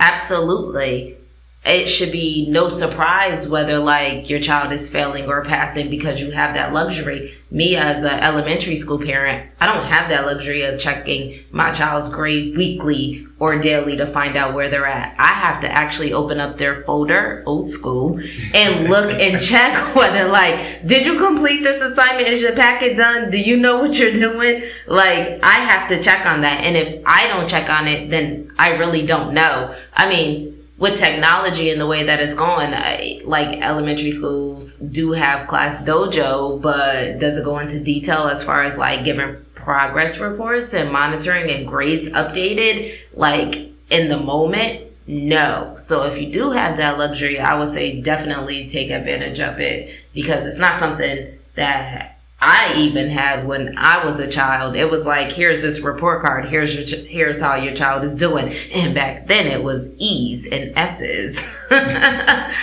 absolutely 0.00 1.16
it 1.64 1.86
should 1.86 2.10
be 2.10 2.46
no 2.48 2.68
surprise 2.68 3.46
whether 3.46 3.78
like 3.78 4.28
your 4.28 4.40
child 4.40 4.72
is 4.72 4.88
failing 4.88 5.26
or 5.26 5.44
passing 5.44 5.90
because 5.90 6.20
you 6.20 6.32
have 6.32 6.54
that 6.54 6.72
luxury. 6.72 7.38
Me 7.52 7.76
as 7.76 8.02
an 8.02 8.18
elementary 8.18 8.74
school 8.74 8.98
parent, 8.98 9.48
I 9.60 9.66
don't 9.66 9.86
have 9.86 10.08
that 10.08 10.26
luxury 10.26 10.62
of 10.62 10.80
checking 10.80 11.44
my 11.52 11.70
child's 11.70 12.08
grade 12.08 12.56
weekly 12.56 13.26
or 13.38 13.58
daily 13.60 13.96
to 13.96 14.06
find 14.06 14.36
out 14.36 14.54
where 14.54 14.68
they're 14.68 14.86
at. 14.86 15.14
I 15.20 15.34
have 15.34 15.60
to 15.60 15.70
actually 15.70 16.12
open 16.12 16.40
up 16.40 16.58
their 16.58 16.82
folder, 16.82 17.44
old 17.46 17.68
school, 17.68 18.18
and 18.54 18.88
look 18.88 19.12
and 19.20 19.40
check 19.40 19.94
whether 19.94 20.28
like, 20.28 20.84
did 20.84 21.06
you 21.06 21.16
complete 21.16 21.62
this 21.62 21.80
assignment? 21.80 22.28
Is 22.28 22.42
your 22.42 22.56
packet 22.56 22.96
done? 22.96 23.30
Do 23.30 23.38
you 23.38 23.56
know 23.56 23.78
what 23.78 23.96
you're 23.96 24.12
doing? 24.12 24.64
Like, 24.88 25.38
I 25.44 25.60
have 25.60 25.88
to 25.90 26.02
check 26.02 26.26
on 26.26 26.40
that. 26.40 26.64
And 26.64 26.76
if 26.76 27.02
I 27.06 27.28
don't 27.28 27.48
check 27.48 27.70
on 27.70 27.86
it, 27.86 28.10
then 28.10 28.52
I 28.58 28.70
really 28.70 29.06
don't 29.06 29.32
know. 29.32 29.72
I 29.94 30.08
mean, 30.08 30.61
with 30.82 30.98
technology 30.98 31.70
and 31.70 31.80
the 31.80 31.86
way 31.86 32.02
that 32.02 32.18
it's 32.18 32.34
going, 32.34 32.74
I, 32.74 33.20
like 33.24 33.60
elementary 33.62 34.10
schools 34.10 34.74
do 34.74 35.12
have 35.12 35.46
class 35.46 35.80
dojo, 35.80 36.60
but 36.60 37.20
does 37.20 37.36
it 37.36 37.44
go 37.44 37.60
into 37.60 37.78
detail 37.78 38.26
as 38.26 38.42
far 38.42 38.64
as 38.64 38.76
like 38.76 39.04
giving 39.04 39.36
progress 39.54 40.18
reports 40.18 40.74
and 40.74 40.90
monitoring 40.90 41.48
and 41.52 41.68
grades 41.68 42.08
updated 42.08 42.98
like 43.14 43.70
in 43.90 44.08
the 44.08 44.18
moment? 44.18 44.90
No. 45.06 45.76
So 45.78 46.02
if 46.02 46.20
you 46.20 46.32
do 46.32 46.50
have 46.50 46.76
that 46.78 46.98
luxury, 46.98 47.38
I 47.38 47.56
would 47.56 47.68
say 47.68 48.00
definitely 48.00 48.68
take 48.68 48.90
advantage 48.90 49.38
of 49.38 49.60
it 49.60 50.00
because 50.12 50.46
it's 50.46 50.58
not 50.58 50.80
something 50.80 51.38
that 51.54 52.18
I 52.44 52.74
even 52.74 53.08
had 53.08 53.46
when 53.46 53.78
I 53.78 54.04
was 54.04 54.18
a 54.18 54.26
child. 54.26 54.74
It 54.74 54.90
was 54.90 55.06
like, 55.06 55.30
here's 55.30 55.62
this 55.62 55.78
report 55.78 56.22
card. 56.22 56.46
Here's 56.46 56.74
your, 56.74 56.84
ch- 56.84 57.06
here's 57.06 57.40
how 57.40 57.54
your 57.54 57.72
child 57.72 58.02
is 58.02 58.12
doing. 58.14 58.52
And 58.72 58.96
back 58.96 59.28
then 59.28 59.46
it 59.46 59.62
was 59.62 59.88
E's 59.96 60.44
and 60.46 60.76
S's. 60.76 61.38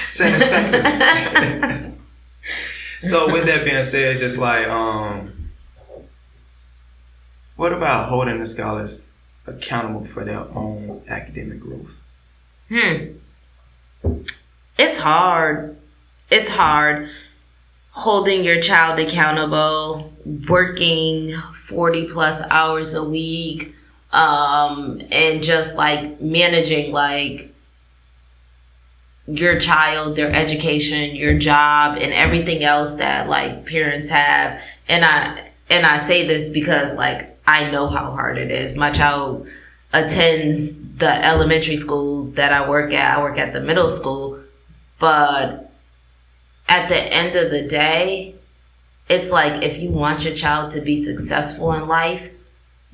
Satisfactory. 0.07 1.93
so 2.99 3.31
with 3.31 3.45
that 3.45 3.63
being 3.63 3.83
said, 3.83 4.17
just 4.17 4.37
like, 4.37 4.67
um, 4.67 5.49
what 7.55 7.71
about 7.71 8.09
holding 8.09 8.41
the 8.41 8.47
scholars 8.47 9.05
accountable 9.47 10.03
for 10.03 10.25
their 10.25 10.41
own 10.41 11.01
academic 11.07 11.61
growth? 11.61 11.91
Hmm. 12.67 13.13
It's 14.77 14.97
hard. 14.97 15.77
It's 16.29 16.49
hard 16.49 17.09
holding 17.91 18.43
your 18.43 18.61
child 18.61 18.99
accountable, 18.99 20.13
working 20.47 21.33
40 21.65 22.07
plus 22.07 22.41
hours 22.51 22.93
a 22.93 23.03
week, 23.03 23.73
um, 24.11 25.01
and 25.11 25.43
just 25.43 25.75
like 25.75 26.21
managing 26.21 26.91
like 26.91 27.53
your 29.27 29.59
child, 29.59 30.15
their 30.15 30.31
education, 30.31 31.15
your 31.15 31.37
job, 31.37 31.97
and 31.97 32.13
everything 32.13 32.63
else 32.63 32.95
that 32.95 33.29
like 33.29 33.65
parents 33.65 34.09
have. 34.09 34.61
And 34.87 35.05
I 35.05 35.49
and 35.69 35.85
I 35.85 35.97
say 35.97 36.27
this 36.27 36.49
because 36.49 36.93
like 36.95 37.37
I 37.45 37.69
know 37.69 37.87
how 37.87 38.11
hard 38.11 38.37
it 38.37 38.51
is. 38.51 38.75
My 38.75 38.91
child 38.91 39.47
attends 39.93 40.75
the 40.97 41.25
elementary 41.25 41.75
school 41.75 42.25
that 42.31 42.51
I 42.51 42.67
work 42.69 42.93
at. 42.93 43.17
I 43.17 43.21
work 43.21 43.37
at 43.37 43.53
the 43.53 43.61
middle 43.61 43.89
school, 43.89 44.39
but 44.99 45.68
at 46.69 46.87
the 46.87 46.95
end 46.95 47.35
of 47.35 47.51
the 47.51 47.63
day, 47.63 48.35
it's 49.09 49.31
like 49.31 49.63
if 49.63 49.77
you 49.79 49.89
want 49.89 50.23
your 50.23 50.35
child 50.35 50.71
to 50.71 50.81
be 50.81 50.95
successful 50.95 51.73
in 51.73 51.87
life, 51.87 52.29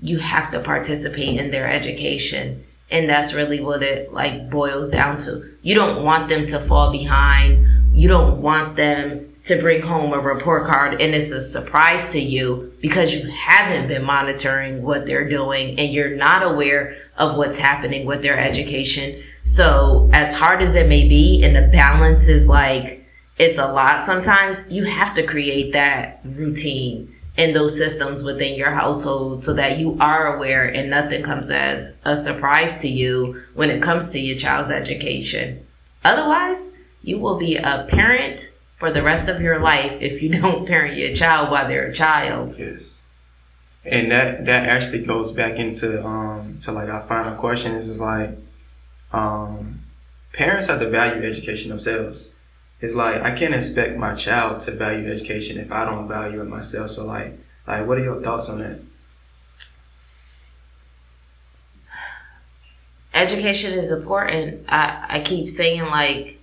you 0.02 0.18
have 0.18 0.50
to 0.52 0.62
participate 0.62 1.38
in 1.38 1.52
their 1.52 1.70
education. 1.70 2.64
And 2.90 3.10
that's 3.10 3.34
really 3.34 3.60
what 3.60 3.84
it 3.84 4.14
like 4.14 4.50
boils 4.50 4.88
down 4.88 5.18
to. 5.20 5.54
You 5.62 5.76
don't 5.76 6.04
want 6.04 6.30
them 6.30 6.46
to 6.48 6.60
fall 6.60 6.92
behind. 6.92 7.94
You 7.94 8.08
don't 8.08 8.42
want 8.42 8.78
them 8.78 9.34
to 9.44 9.60
bring 9.60 9.82
home 9.82 10.14
a 10.14 10.20
report 10.20 10.66
card 10.66 11.00
and 11.00 11.14
it's 11.14 11.30
a 11.30 11.42
surprise 11.42 12.12
to 12.12 12.20
you 12.20 12.74
because 12.82 13.14
you 13.14 13.30
haven't 13.30 13.88
been 13.88 14.04
monitoring 14.04 14.82
what 14.82 15.06
they're 15.06 15.30
doing 15.30 15.78
and 15.78 15.94
you're 15.94 16.16
not 16.16 16.42
aware 16.42 16.96
of 17.18 17.38
what's 17.38 17.58
happening 17.58 18.08
with 18.08 18.24
their 18.24 18.40
education. 18.40 19.22
So 19.44 20.10
as 20.14 20.34
hard 20.34 20.64
as 20.64 20.74
it 20.74 20.88
may 20.88 21.08
be 21.08 21.44
and 21.44 21.56
the 21.56 21.70
balance 21.72 22.28
is 22.28 22.48
like, 22.48 23.05
it's 23.38 23.58
a 23.58 23.68
lot 23.68 24.02
sometimes, 24.02 24.66
you 24.70 24.86
have 24.86 25.14
to 25.16 25.24
create 25.24 25.74
that 25.74 26.22
routine 26.24 27.16
in 27.38 27.54
those 27.54 27.78
systems 27.78 28.24
within 28.24 28.56
your 28.56 28.72
household 28.72 29.42
so 29.42 29.54
that 29.54 29.78
you 29.78 29.98
are 30.00 30.36
aware 30.36 30.66
and 30.66 30.90
nothing 30.90 31.22
comes 31.22 31.50
as 31.50 31.94
a 32.06 32.16
surprise 32.16 32.80
to 32.80 32.88
you 32.88 33.44
when 33.54 33.70
it 33.70 33.82
comes 33.82 34.10
to 34.10 34.20
your 34.20 34.38
child's 34.38 34.72
education. 34.72 35.66
Otherwise, 36.04 36.74
you 37.02 37.20
will 37.20 37.38
be 37.38 37.58
a 37.58 37.86
parent 37.90 38.52
for 38.78 38.92
the 38.92 39.04
rest 39.04 39.28
of 39.28 39.42
your 39.42 39.60
life 39.60 40.02
if 40.02 40.22
you 40.22 40.30
don't 40.42 40.66
parent 40.66 40.98
your 40.98 41.14
child 41.14 41.52
while 41.52 41.68
they're 41.68 41.88
a 41.88 41.94
child. 41.94 42.56
Yes. 42.58 43.02
And 43.84 44.12
that 44.12 44.46
that 44.46 44.68
actually 44.68 45.04
goes 45.04 45.32
back 45.32 45.58
into 45.58 46.04
um 46.04 46.58
to 46.62 46.72
like 46.72 46.90
our 46.90 47.04
final 47.04 47.36
question 47.36 47.74
is 47.74 47.88
is 47.88 48.00
like 48.00 48.32
um 49.14 49.82
parents 50.34 50.66
have 50.66 50.80
to 50.80 50.90
value 50.90 51.22
education 51.22 51.70
themselves. 51.70 52.32
It's 52.86 52.94
like 52.94 53.24
I 53.24 53.32
can't 53.32 53.56
expect 53.56 53.98
my 53.98 54.14
child 54.14 54.60
to 54.62 54.72
value 54.72 55.12
education 55.12 55.58
if 55.58 55.72
I 55.72 55.86
don't 55.86 56.08
value 56.08 56.40
it 56.42 56.46
myself. 56.46 56.92
So 56.92 57.06
like 57.06 57.36
like 57.68 57.88
what 57.88 57.98
are 57.98 58.04
your 58.04 58.22
thoughts 58.22 58.48
on 58.48 58.60
that? 58.60 58.80
Education 63.12 63.74
is 63.74 63.90
important. 63.90 64.66
I, 64.70 65.06
I 65.10 65.20
keep 65.22 65.50
saying 65.50 65.82
like 65.86 66.40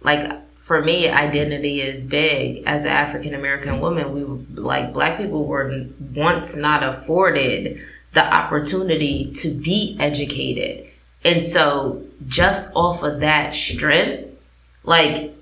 like 0.00 0.40
for 0.56 0.80
me, 0.80 1.10
identity 1.10 1.82
is 1.82 2.06
big. 2.06 2.62
As 2.64 2.86
an 2.86 2.90
African 2.90 3.34
American 3.34 3.72
mm-hmm. 3.72 3.82
woman, 3.82 4.14
we 4.14 4.62
like 4.62 4.94
black 4.94 5.18
people 5.18 5.44
were 5.44 5.84
once 6.14 6.56
not 6.56 6.82
afforded 6.82 7.78
the 8.14 8.24
opportunity 8.24 9.34
to 9.34 9.50
be 9.50 9.98
educated. 10.00 10.86
And 11.26 11.42
so 11.42 12.06
just 12.26 12.70
off 12.74 13.02
of 13.02 13.20
that 13.20 13.54
strength, 13.54 14.30
like 14.84 15.34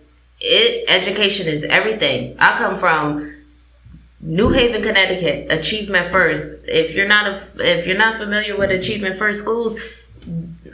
it, 0.42 0.90
education 0.90 1.46
is 1.46 1.64
everything. 1.64 2.36
I 2.38 2.56
come 2.58 2.76
from 2.76 3.34
New 4.20 4.50
Haven, 4.50 4.82
Connecticut, 4.82 5.50
Achievement 5.50 6.10
First. 6.10 6.56
If 6.64 6.94
you're 6.94 7.08
not 7.08 7.26
a, 7.26 7.48
if 7.58 7.86
you're 7.86 7.98
not 7.98 8.16
familiar 8.16 8.56
with 8.56 8.70
Achievement 8.70 9.18
First 9.18 9.38
schools, 9.38 9.76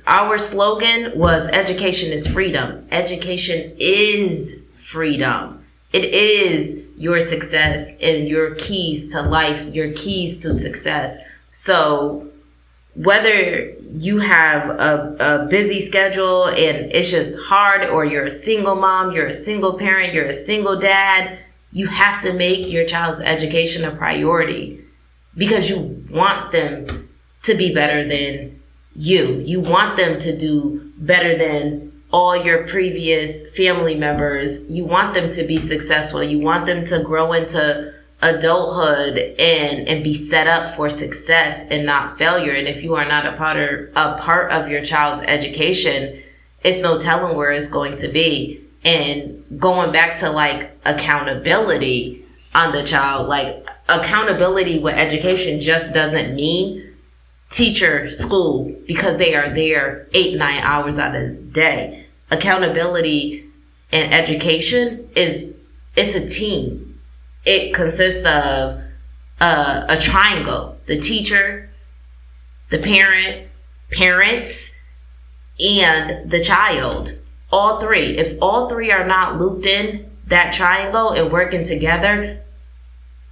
our 0.06 0.38
slogan 0.38 1.18
was 1.18 1.48
education 1.48 2.12
is 2.12 2.26
freedom. 2.26 2.86
Education 2.90 3.74
is 3.78 4.60
freedom. 4.80 5.64
It 5.92 6.06
is 6.06 6.82
your 6.96 7.20
success 7.20 7.90
and 8.00 8.26
your 8.26 8.54
keys 8.54 9.08
to 9.08 9.22
life, 9.22 9.62
your 9.74 9.92
keys 9.92 10.38
to 10.38 10.52
success. 10.52 11.18
So 11.50 12.28
whether 12.94 13.74
you 13.90 14.18
have 14.18 14.68
a, 14.70 15.16
a 15.18 15.46
busy 15.46 15.80
schedule 15.80 16.46
and 16.46 16.92
it's 16.92 17.10
just 17.10 17.38
hard 17.38 17.84
or 17.88 18.04
you're 18.04 18.26
a 18.26 18.30
single 18.30 18.74
mom, 18.74 19.12
you're 19.12 19.26
a 19.26 19.32
single 19.32 19.78
parent, 19.78 20.12
you're 20.12 20.26
a 20.26 20.34
single 20.34 20.78
dad, 20.78 21.38
you 21.72 21.86
have 21.86 22.22
to 22.22 22.32
make 22.32 22.68
your 22.68 22.84
child's 22.84 23.20
education 23.20 23.84
a 23.84 23.94
priority 23.94 24.84
because 25.36 25.68
you 25.68 26.04
want 26.10 26.52
them 26.52 27.08
to 27.42 27.54
be 27.54 27.72
better 27.72 28.06
than 28.06 28.60
you. 28.94 29.36
You 29.38 29.60
want 29.60 29.96
them 29.96 30.18
to 30.20 30.36
do 30.36 30.92
better 30.98 31.36
than 31.38 32.02
all 32.10 32.36
your 32.36 32.66
previous 32.66 33.46
family 33.56 33.94
members. 33.94 34.62
You 34.68 34.84
want 34.84 35.14
them 35.14 35.30
to 35.30 35.44
be 35.44 35.58
successful. 35.58 36.22
You 36.22 36.40
want 36.40 36.66
them 36.66 36.84
to 36.86 37.02
grow 37.02 37.32
into 37.32 37.94
adulthood 38.20 39.16
and 39.38 39.86
and 39.86 40.02
be 40.02 40.14
set 40.14 40.46
up 40.46 40.74
for 40.74 40.90
success 40.90 41.64
and 41.70 41.86
not 41.86 42.18
failure. 42.18 42.52
And 42.52 42.66
if 42.66 42.82
you 42.82 42.94
are 42.96 43.06
not 43.06 43.26
a 43.26 43.36
part 43.36 43.56
of, 43.56 43.88
a 43.94 44.18
part 44.18 44.50
of 44.50 44.68
your 44.68 44.82
child's 44.82 45.22
education, 45.22 46.22
it's 46.64 46.80
no 46.80 46.98
telling 46.98 47.36
where 47.36 47.52
it's 47.52 47.68
going 47.68 47.96
to 47.98 48.08
be. 48.08 48.64
And 48.84 49.44
going 49.58 49.92
back 49.92 50.18
to 50.20 50.30
like 50.30 50.70
accountability 50.84 52.24
on 52.54 52.72
the 52.72 52.84
child, 52.84 53.28
like 53.28 53.68
accountability 53.88 54.78
with 54.78 54.94
education 54.94 55.60
just 55.60 55.92
doesn't 55.92 56.34
mean 56.34 56.84
teacher, 57.50 58.10
school, 58.10 58.74
because 58.86 59.18
they 59.18 59.34
are 59.34 59.48
there 59.48 60.06
eight, 60.12 60.36
nine 60.36 60.60
hours 60.62 60.98
out 60.98 61.14
of 61.14 61.22
the 61.22 61.34
day. 61.34 62.06
Accountability 62.30 63.48
and 63.90 64.12
education 64.12 65.08
is, 65.16 65.54
it's 65.96 66.14
a 66.14 66.26
team. 66.28 66.87
It 67.48 67.74
consists 67.74 68.26
of 68.26 68.82
a 69.40 69.98
triangle. 70.00 70.76
The 70.86 70.98
teacher, 70.98 71.70
the 72.70 72.78
parent, 72.78 73.48
parents, 73.90 74.72
and 75.58 76.30
the 76.30 76.40
child. 76.40 77.18
All 77.50 77.80
three. 77.80 78.18
If 78.18 78.36
all 78.42 78.68
three 78.68 78.90
are 78.90 79.06
not 79.06 79.38
looped 79.38 79.66
in 79.66 80.10
that 80.26 80.52
triangle 80.52 81.10
and 81.10 81.32
working 81.32 81.64
together, 81.64 82.42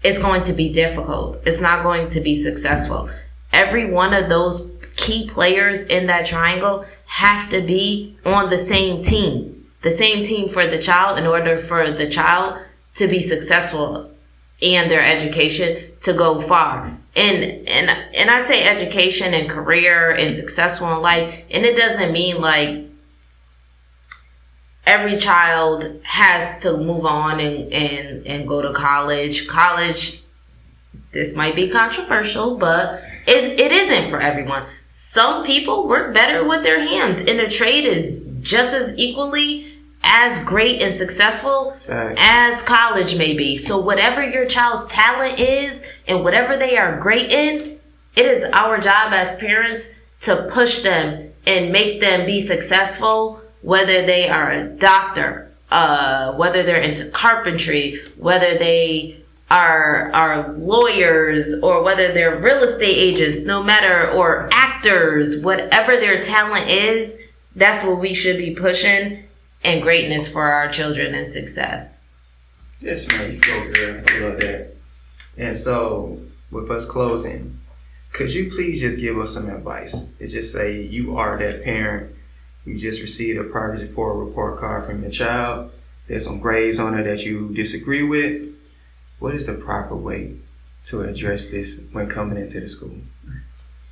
it's 0.02 0.18
going 0.18 0.44
to 0.44 0.52
be 0.52 0.70
difficult. 0.70 1.42
It's 1.44 1.60
not 1.60 1.82
going 1.82 2.08
to 2.10 2.20
be 2.20 2.34
successful 2.34 3.10
every 3.56 3.90
one 3.90 4.12
of 4.12 4.28
those 4.28 4.70
key 4.96 5.28
players 5.28 5.82
in 5.84 6.06
that 6.06 6.26
triangle 6.26 6.84
have 7.06 7.48
to 7.48 7.62
be 7.62 8.16
on 8.24 8.50
the 8.50 8.58
same 8.58 9.02
team, 9.02 9.66
the 9.82 9.90
same 9.90 10.22
team 10.22 10.48
for 10.48 10.66
the 10.66 10.78
child 10.78 11.18
in 11.18 11.26
order 11.26 11.58
for 11.58 11.90
the 11.90 12.08
child 12.08 12.60
to 12.96 13.08
be 13.08 13.20
successful 13.20 14.10
and 14.62 14.90
their 14.90 15.02
education 15.02 15.92
to 16.02 16.12
go 16.12 16.40
far. 16.40 16.98
And 17.14 17.44
and 17.68 17.90
and 18.14 18.30
I 18.30 18.40
say 18.40 18.64
education 18.64 19.32
and 19.34 19.48
career 19.48 20.10
and 20.10 20.34
successful 20.34 20.92
in 20.94 21.00
life, 21.00 21.42
and 21.50 21.64
it 21.64 21.76
doesn't 21.76 22.12
mean 22.12 22.40
like 22.40 22.84
every 24.86 25.16
child 25.16 26.00
has 26.02 26.58
to 26.60 26.76
move 26.76 27.06
on 27.06 27.40
and 27.40 27.72
and 27.72 28.26
and 28.26 28.48
go 28.48 28.62
to 28.62 28.72
college. 28.72 29.46
College 29.48 30.22
this 31.12 31.34
might 31.34 31.56
be 31.56 31.68
controversial, 31.68 32.58
but 32.58 33.02
it, 33.26 33.58
it 33.58 33.72
isn't 33.72 34.10
for 34.10 34.20
everyone. 34.20 34.66
Some 34.88 35.44
people 35.44 35.88
work 35.88 36.12
better 36.12 36.46
with 36.46 36.62
their 36.62 36.80
hands, 36.80 37.20
and 37.20 37.40
a 37.40 37.48
trade 37.48 37.86
is 37.86 38.22
just 38.42 38.74
as 38.74 38.92
equally 38.98 39.75
as 40.06 40.38
great 40.38 40.80
and 40.80 40.94
successful 40.94 41.76
Thanks. 41.84 42.20
as 42.24 42.62
college 42.62 43.16
may 43.16 43.36
be. 43.36 43.56
So, 43.56 43.78
whatever 43.78 44.24
your 44.24 44.46
child's 44.46 44.86
talent 44.86 45.40
is 45.40 45.84
and 46.06 46.22
whatever 46.22 46.56
they 46.56 46.76
are 46.76 46.98
great 46.98 47.30
in, 47.30 47.80
it 48.14 48.26
is 48.26 48.44
our 48.52 48.78
job 48.78 49.12
as 49.12 49.34
parents 49.36 49.88
to 50.22 50.48
push 50.50 50.80
them 50.80 51.32
and 51.46 51.72
make 51.72 52.00
them 52.00 52.24
be 52.24 52.40
successful, 52.40 53.42
whether 53.62 54.06
they 54.06 54.28
are 54.28 54.50
a 54.50 54.64
doctor, 54.64 55.50
uh, 55.70 56.32
whether 56.34 56.62
they're 56.62 56.80
into 56.80 57.06
carpentry, 57.10 58.00
whether 58.16 58.56
they 58.56 59.20
are 59.50 60.10
are 60.12 60.52
lawyers 60.54 61.54
or 61.62 61.82
whether 61.82 62.12
they're 62.12 62.38
real 62.38 62.62
estate 62.62 62.96
agents, 62.96 63.38
no 63.38 63.62
matter 63.62 64.10
or 64.10 64.48
actors, 64.52 65.38
whatever 65.38 65.96
their 65.96 66.22
talent 66.22 66.68
is, 66.68 67.18
that's 67.54 67.84
what 67.84 68.00
we 68.00 68.12
should 68.14 68.38
be 68.38 68.52
pushing 68.52 69.25
and 69.66 69.82
greatness 69.82 70.28
for 70.28 70.44
our 70.44 70.68
children 70.70 71.12
and 71.12 71.26
success. 71.26 72.00
Yes, 72.78 73.06
man, 73.08 73.32
you 73.32 73.40
go 73.40 73.72
girl. 73.72 74.04
I 74.06 74.18
love 74.20 74.40
that. 74.40 74.76
And 75.36 75.56
so 75.56 76.20
with 76.52 76.70
us 76.70 76.86
closing, 76.86 77.58
could 78.12 78.32
you 78.32 78.48
please 78.50 78.80
just 78.80 78.98
give 78.98 79.18
us 79.18 79.34
some 79.34 79.50
advice? 79.50 80.08
It 80.20 80.28
just 80.28 80.52
say 80.52 80.80
you 80.80 81.16
are 81.16 81.36
that 81.38 81.64
parent. 81.64 82.16
You 82.64 82.78
just 82.78 83.02
received 83.02 83.40
a 83.40 83.44
progress 83.44 83.82
report 83.82 84.16
report 84.24 84.60
card 84.60 84.86
from 84.86 85.02
your 85.02 85.10
child. 85.10 85.72
There's 86.06 86.24
some 86.24 86.38
grades 86.38 86.78
on 86.78 86.96
it 86.96 87.02
that 87.02 87.24
you 87.24 87.52
disagree 87.52 88.04
with 88.04 88.54
what 89.18 89.34
is 89.34 89.46
the 89.46 89.54
proper 89.54 89.96
way 89.96 90.36
to 90.84 91.02
address 91.02 91.48
this 91.48 91.80
when 91.90 92.08
coming 92.08 92.38
into 92.38 92.60
the 92.60 92.68
school? 92.68 92.98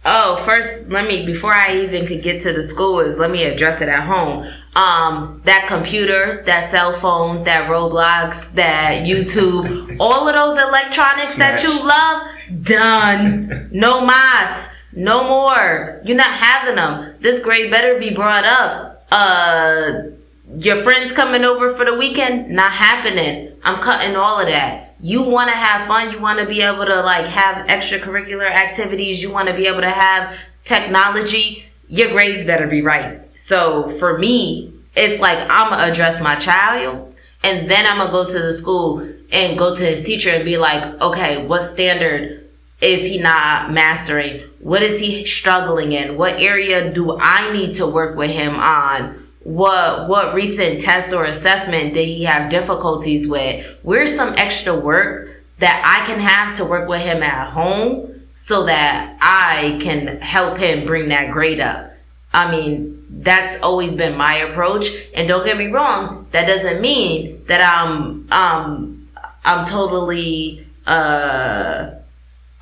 Oh, 0.06 0.36
first, 0.44 0.88
let 0.88 1.06
me 1.08 1.24
before 1.24 1.52
I 1.54 1.78
even 1.78 2.06
could 2.06 2.22
get 2.22 2.42
to 2.42 2.52
the 2.52 2.62
school 2.62 3.00
is 3.00 3.16
let 3.18 3.30
me 3.30 3.44
address 3.44 3.80
it 3.80 3.88
at 3.88 4.04
home. 4.04 4.44
Um, 4.76 5.40
that 5.44 5.66
computer, 5.66 6.42
that 6.44 6.64
cell 6.64 6.92
phone, 6.92 7.44
that 7.44 7.70
Roblox, 7.70 8.52
that 8.52 9.06
YouTube, 9.06 9.96
all 10.00 10.28
of 10.28 10.34
those 10.34 10.58
electronics 10.58 11.34
Smash. 11.34 11.62
that 11.62 11.68
you 11.68 11.86
love, 11.86 12.62
done. 12.64 13.70
No 13.72 14.04
mas, 14.04 14.68
no 14.92 15.24
more. 15.24 16.02
You're 16.04 16.16
not 16.18 16.32
having 16.32 16.74
them. 16.74 17.14
This 17.20 17.38
grade 17.40 17.70
better 17.70 17.98
be 17.98 18.10
brought 18.10 18.44
up. 18.44 19.06
Uh, 19.10 19.92
your 20.58 20.76
friends 20.82 21.12
coming 21.12 21.44
over 21.44 21.74
for 21.74 21.84
the 21.84 21.94
weekend, 21.94 22.50
not 22.50 22.72
happening. 22.72 23.52
I'm 23.62 23.80
cutting 23.80 24.16
all 24.16 24.40
of 24.40 24.46
that 24.46 24.84
you 25.04 25.20
want 25.20 25.50
to 25.50 25.54
have 25.54 25.86
fun. 25.86 26.10
You 26.10 26.18
want 26.18 26.38
to 26.38 26.46
be 26.46 26.62
able 26.62 26.86
to 26.86 27.02
like 27.02 27.26
have 27.26 27.66
extracurricular 27.66 28.50
activities. 28.50 29.22
You 29.22 29.30
want 29.30 29.48
to 29.48 29.54
be 29.54 29.66
able 29.66 29.82
to 29.82 29.90
have 29.90 30.38
technology. 30.64 31.66
your 31.88 32.10
grades 32.12 32.42
better 32.42 32.66
be 32.66 32.80
right. 32.80 33.20
So 33.36 33.90
for 33.98 34.18
me, 34.18 34.72
it's 34.96 35.20
like 35.20 35.38
I'm 35.50 35.68
gonna 35.68 35.82
address 35.82 36.22
my 36.22 36.36
child 36.36 37.14
and 37.42 37.70
then 37.70 37.86
I'm 37.86 37.98
gonna 37.98 38.10
go 38.10 38.26
to 38.26 38.38
the 38.38 38.52
school 38.54 39.00
and 39.30 39.58
go 39.58 39.74
to 39.74 39.84
his 39.84 40.02
teacher 40.02 40.30
and 40.30 40.44
be 40.44 40.56
like, 40.56 40.82
okay, 41.02 41.46
what 41.46 41.64
standard 41.64 42.48
is 42.80 43.04
he 43.04 43.18
not 43.18 43.72
mastering? 43.72 44.48
What 44.60 44.82
is 44.82 45.00
he 45.00 45.26
struggling 45.26 45.92
in? 45.92 46.16
What 46.16 46.40
area 46.40 46.90
do 46.90 47.18
I 47.20 47.52
need 47.52 47.74
to 47.74 47.86
work 47.86 48.16
with 48.16 48.30
him 48.30 48.56
on? 48.56 49.23
What 49.44 50.08
what 50.08 50.34
recent 50.34 50.80
test 50.80 51.12
or 51.12 51.26
assessment 51.26 51.92
did 51.92 52.06
he 52.06 52.24
have 52.24 52.50
difficulties 52.50 53.28
with? 53.28 53.66
Where's 53.82 54.14
some 54.14 54.34
extra 54.38 54.74
work 54.74 55.42
that 55.58 55.82
I 55.84 56.04
can 56.06 56.18
have 56.18 56.56
to 56.56 56.64
work 56.64 56.88
with 56.88 57.02
him 57.02 57.22
at 57.22 57.50
home 57.50 58.22
so 58.34 58.64
that 58.64 59.16
I 59.20 59.78
can 59.82 60.20
help 60.22 60.56
him 60.56 60.86
bring 60.86 61.06
that 61.08 61.30
grade 61.30 61.60
up? 61.60 61.92
I 62.32 62.50
mean, 62.50 63.04
that's 63.10 63.60
always 63.60 63.94
been 63.94 64.16
my 64.16 64.36
approach. 64.36 64.88
And 65.14 65.28
don't 65.28 65.44
get 65.44 65.58
me 65.58 65.66
wrong, 65.66 66.26
that 66.32 66.46
doesn't 66.46 66.80
mean 66.80 67.44
that 67.46 67.62
I'm 67.62 68.26
um 68.32 69.08
I'm 69.44 69.66
totally 69.66 70.66
uh 70.86 71.90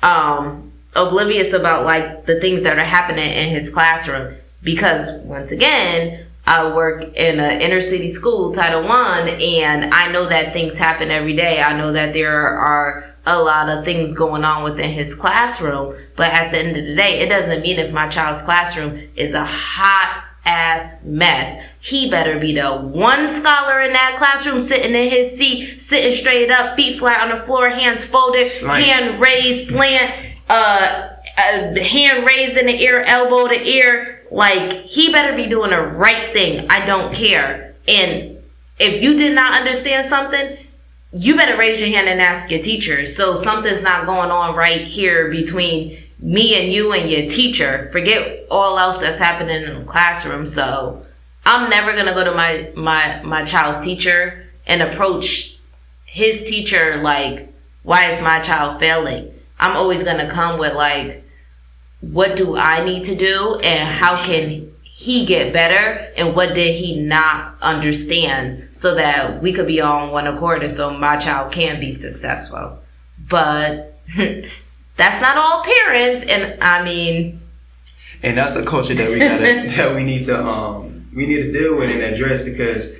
um 0.01 0.73
oblivious 0.95 1.53
about 1.53 1.85
like 1.85 2.25
the 2.25 2.41
things 2.41 2.63
that 2.63 2.77
are 2.77 2.83
happening 2.83 3.31
in 3.31 3.49
his 3.49 3.69
classroom 3.69 4.35
because 4.61 5.09
once 5.23 5.51
again 5.51 6.25
I 6.45 6.73
work 6.73 7.15
in 7.15 7.39
an 7.39 7.61
inner 7.61 7.79
city 7.79 8.09
school, 8.09 8.53
Title 8.53 8.83
One, 8.83 9.29
and 9.29 9.93
I 9.93 10.11
know 10.11 10.27
that 10.27 10.51
things 10.51 10.77
happen 10.77 11.09
every 11.09 11.35
day. 11.35 11.61
I 11.61 11.77
know 11.77 11.93
that 11.93 12.13
there 12.13 12.47
are 12.47 13.05
a 13.25 13.41
lot 13.41 13.69
of 13.69 13.85
things 13.85 14.13
going 14.13 14.43
on 14.43 14.63
within 14.63 14.89
his 14.89 15.15
classroom, 15.15 15.95
but 16.17 16.31
at 16.31 16.51
the 16.51 16.59
end 16.59 16.75
of 16.75 16.85
the 16.85 16.95
day, 16.95 17.19
it 17.19 17.29
doesn't 17.29 17.61
mean 17.61 17.79
if 17.79 17.93
my 17.93 18.09
child's 18.09 18.41
classroom 18.41 19.07
is 19.15 19.33
a 19.33 19.45
hot 19.45 20.25
ass 20.45 20.95
mess. 21.03 21.63
He 21.79 22.09
better 22.09 22.37
be 22.37 22.53
the 22.53 22.71
one 22.81 23.29
scholar 23.29 23.81
in 23.81 23.93
that 23.93 24.15
classroom 24.17 24.59
sitting 24.59 24.93
in 24.93 25.09
his 25.09 25.37
seat, 25.37 25.79
sitting 25.81 26.13
straight 26.13 26.51
up, 26.51 26.75
feet 26.75 26.99
flat 26.99 27.21
on 27.21 27.37
the 27.37 27.41
floor, 27.41 27.69
hands 27.69 28.03
folded, 28.03 28.47
slant. 28.47 28.83
hand 28.83 29.19
raised, 29.21 29.69
slant, 29.69 30.35
uh, 30.49 31.09
uh, 31.37 31.81
hand 31.81 32.27
raised 32.27 32.57
in 32.57 32.65
the 32.65 32.81
ear, 32.83 33.03
elbow 33.07 33.47
to 33.47 33.67
ear, 33.67 34.22
like, 34.33 34.85
he 34.85 35.11
better 35.11 35.35
be 35.35 35.47
doing 35.47 35.69
the 35.69 35.81
right 35.81 36.33
thing. 36.33 36.67
I 36.69 36.85
don't 36.85 37.13
care. 37.13 37.75
And 37.87 38.39
if 38.79 39.01
you 39.01 39.15
did 39.15 39.35
not 39.35 39.59
understand 39.59 40.07
something, 40.07 40.57
you 41.11 41.35
better 41.35 41.55
raise 41.55 41.79
your 41.79 41.89
hand 41.89 42.09
and 42.09 42.19
ask 42.19 42.49
your 42.49 42.61
teacher. 42.61 43.05
So 43.05 43.35
something's 43.35 43.83
not 43.83 44.05
going 44.05 44.31
on 44.31 44.55
right 44.55 44.81
here 44.81 45.29
between 45.29 46.03
me 46.17 46.59
and 46.59 46.73
you 46.73 46.93
and 46.93 47.09
your 47.11 47.27
teacher. 47.27 47.89
Forget 47.91 48.47
all 48.49 48.79
else 48.79 48.97
that's 48.97 49.19
happening 49.19 49.63
in 49.63 49.79
the 49.79 49.85
classroom. 49.85 50.45
So 50.45 51.05
I'm 51.45 51.69
never 51.69 51.95
gonna 51.95 52.13
go 52.13 52.23
to 52.23 52.33
my 52.33 52.71
my 52.75 53.21
my 53.23 53.43
child's 53.43 53.81
teacher 53.81 54.47
and 54.65 54.81
approach 54.81 55.57
his 56.05 56.43
teacher 56.43 56.97
like, 57.03 57.53
why 57.83 58.09
is 58.09 58.21
my 58.21 58.39
child 58.39 58.79
failing? 58.79 59.31
I'm 59.59 59.75
always 59.75 60.03
gonna 60.03 60.29
come 60.29 60.57
with 60.57 60.73
like, 60.73 61.22
what 62.11 62.35
do 62.35 62.57
I 62.57 62.83
need 62.83 63.05
to 63.05 63.15
do 63.15 63.57
and 63.63 63.87
how 63.87 64.21
can 64.21 64.73
he 64.83 65.25
get 65.25 65.53
better 65.53 66.11
and 66.17 66.35
what 66.35 66.53
did 66.53 66.75
he 66.75 66.99
not 66.99 67.55
understand 67.61 68.67
so 68.71 68.95
that 68.95 69.41
we 69.41 69.53
could 69.53 69.67
be 69.67 69.79
on 69.79 70.11
one 70.11 70.27
accord 70.27 70.63
and 70.63 70.71
so 70.71 70.91
my 70.91 71.17
child 71.17 71.51
can 71.51 71.79
be 71.79 71.91
successful. 71.91 72.79
But 73.29 73.97
that's 74.97 75.21
not 75.21 75.37
all 75.37 75.63
parents 75.63 76.23
and 76.23 76.61
I 76.61 76.83
mean 76.83 77.41
and 78.21 78.37
that's 78.37 78.55
a 78.55 78.65
culture 78.65 78.93
that 78.93 79.09
we 79.09 79.19
gotta 79.19 79.67
that 79.75 79.95
we 79.95 80.03
need 80.03 80.25
to 80.25 80.45
um 80.45 81.09
we 81.15 81.25
need 81.25 81.37
to 81.37 81.51
deal 81.51 81.77
with 81.77 81.89
and 81.89 82.01
address 82.01 82.41
because 82.41 82.93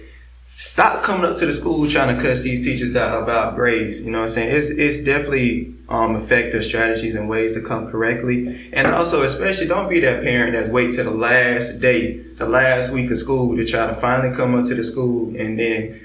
stop 0.58 1.04
coming 1.04 1.26
up 1.26 1.38
to 1.38 1.46
the 1.46 1.54
school 1.54 1.90
trying 1.90 2.16
to 2.16 2.22
cuss 2.22 2.42
these 2.42 2.64
teachers 2.64 2.96
out 2.96 3.22
about 3.22 3.56
grades. 3.56 4.02
You 4.02 4.12
know 4.12 4.22
what 4.22 4.30
I'm 4.30 4.36
saying? 4.36 4.56
It's 4.56 4.70
it's 4.70 5.00
definitely 5.04 5.74
um, 5.90 6.16
effective 6.16 6.64
strategies 6.64 7.16
and 7.16 7.28
ways 7.30 7.54
to 7.54 7.62
come 7.62 7.90
correctly. 7.90 8.70
And 8.74 8.88
also, 8.88 9.24
especially, 9.24 9.68
don't 9.68 9.90
be 9.90 10.00
that 10.02 10.24
parent 10.24 10.54
that's 10.54 10.70
wait 10.70 10.94
till 10.94 11.06
the 11.06 11.12
last 11.12 11.80
day, 11.80 12.18
the 12.38 12.46
last 12.46 12.92
week 12.92 13.12
of 13.12 13.18
school 13.18 13.56
to 13.56 13.66
try 13.66 13.88
to 13.88 13.96
finally 13.96 14.36
come 14.36 14.56
up 14.56 14.66
to 14.66 14.76
the 14.76 14.84
school 14.84 15.34
and 15.38 15.60
then 15.60 16.02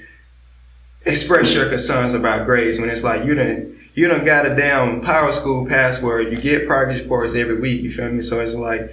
express 1.05 1.53
your 1.53 1.69
concerns 1.69 2.13
about 2.13 2.45
grades 2.45 2.77
when 2.77 2.89
it's 2.89 3.03
like 3.03 3.23
you 3.23 3.33
done 3.33 3.77
you 3.95 4.07
don't 4.07 4.25
got 4.25 4.45
a 4.45 4.55
damn 4.55 5.01
power 5.01 5.31
school 5.31 5.65
password. 5.65 6.31
You 6.31 6.37
get 6.37 6.67
progress 6.67 6.99
reports 6.99 7.35
every 7.35 7.59
week. 7.59 7.81
You 7.81 7.91
feel 7.91 8.11
me? 8.11 8.21
So 8.21 8.39
it's 8.39 8.55
like. 8.55 8.91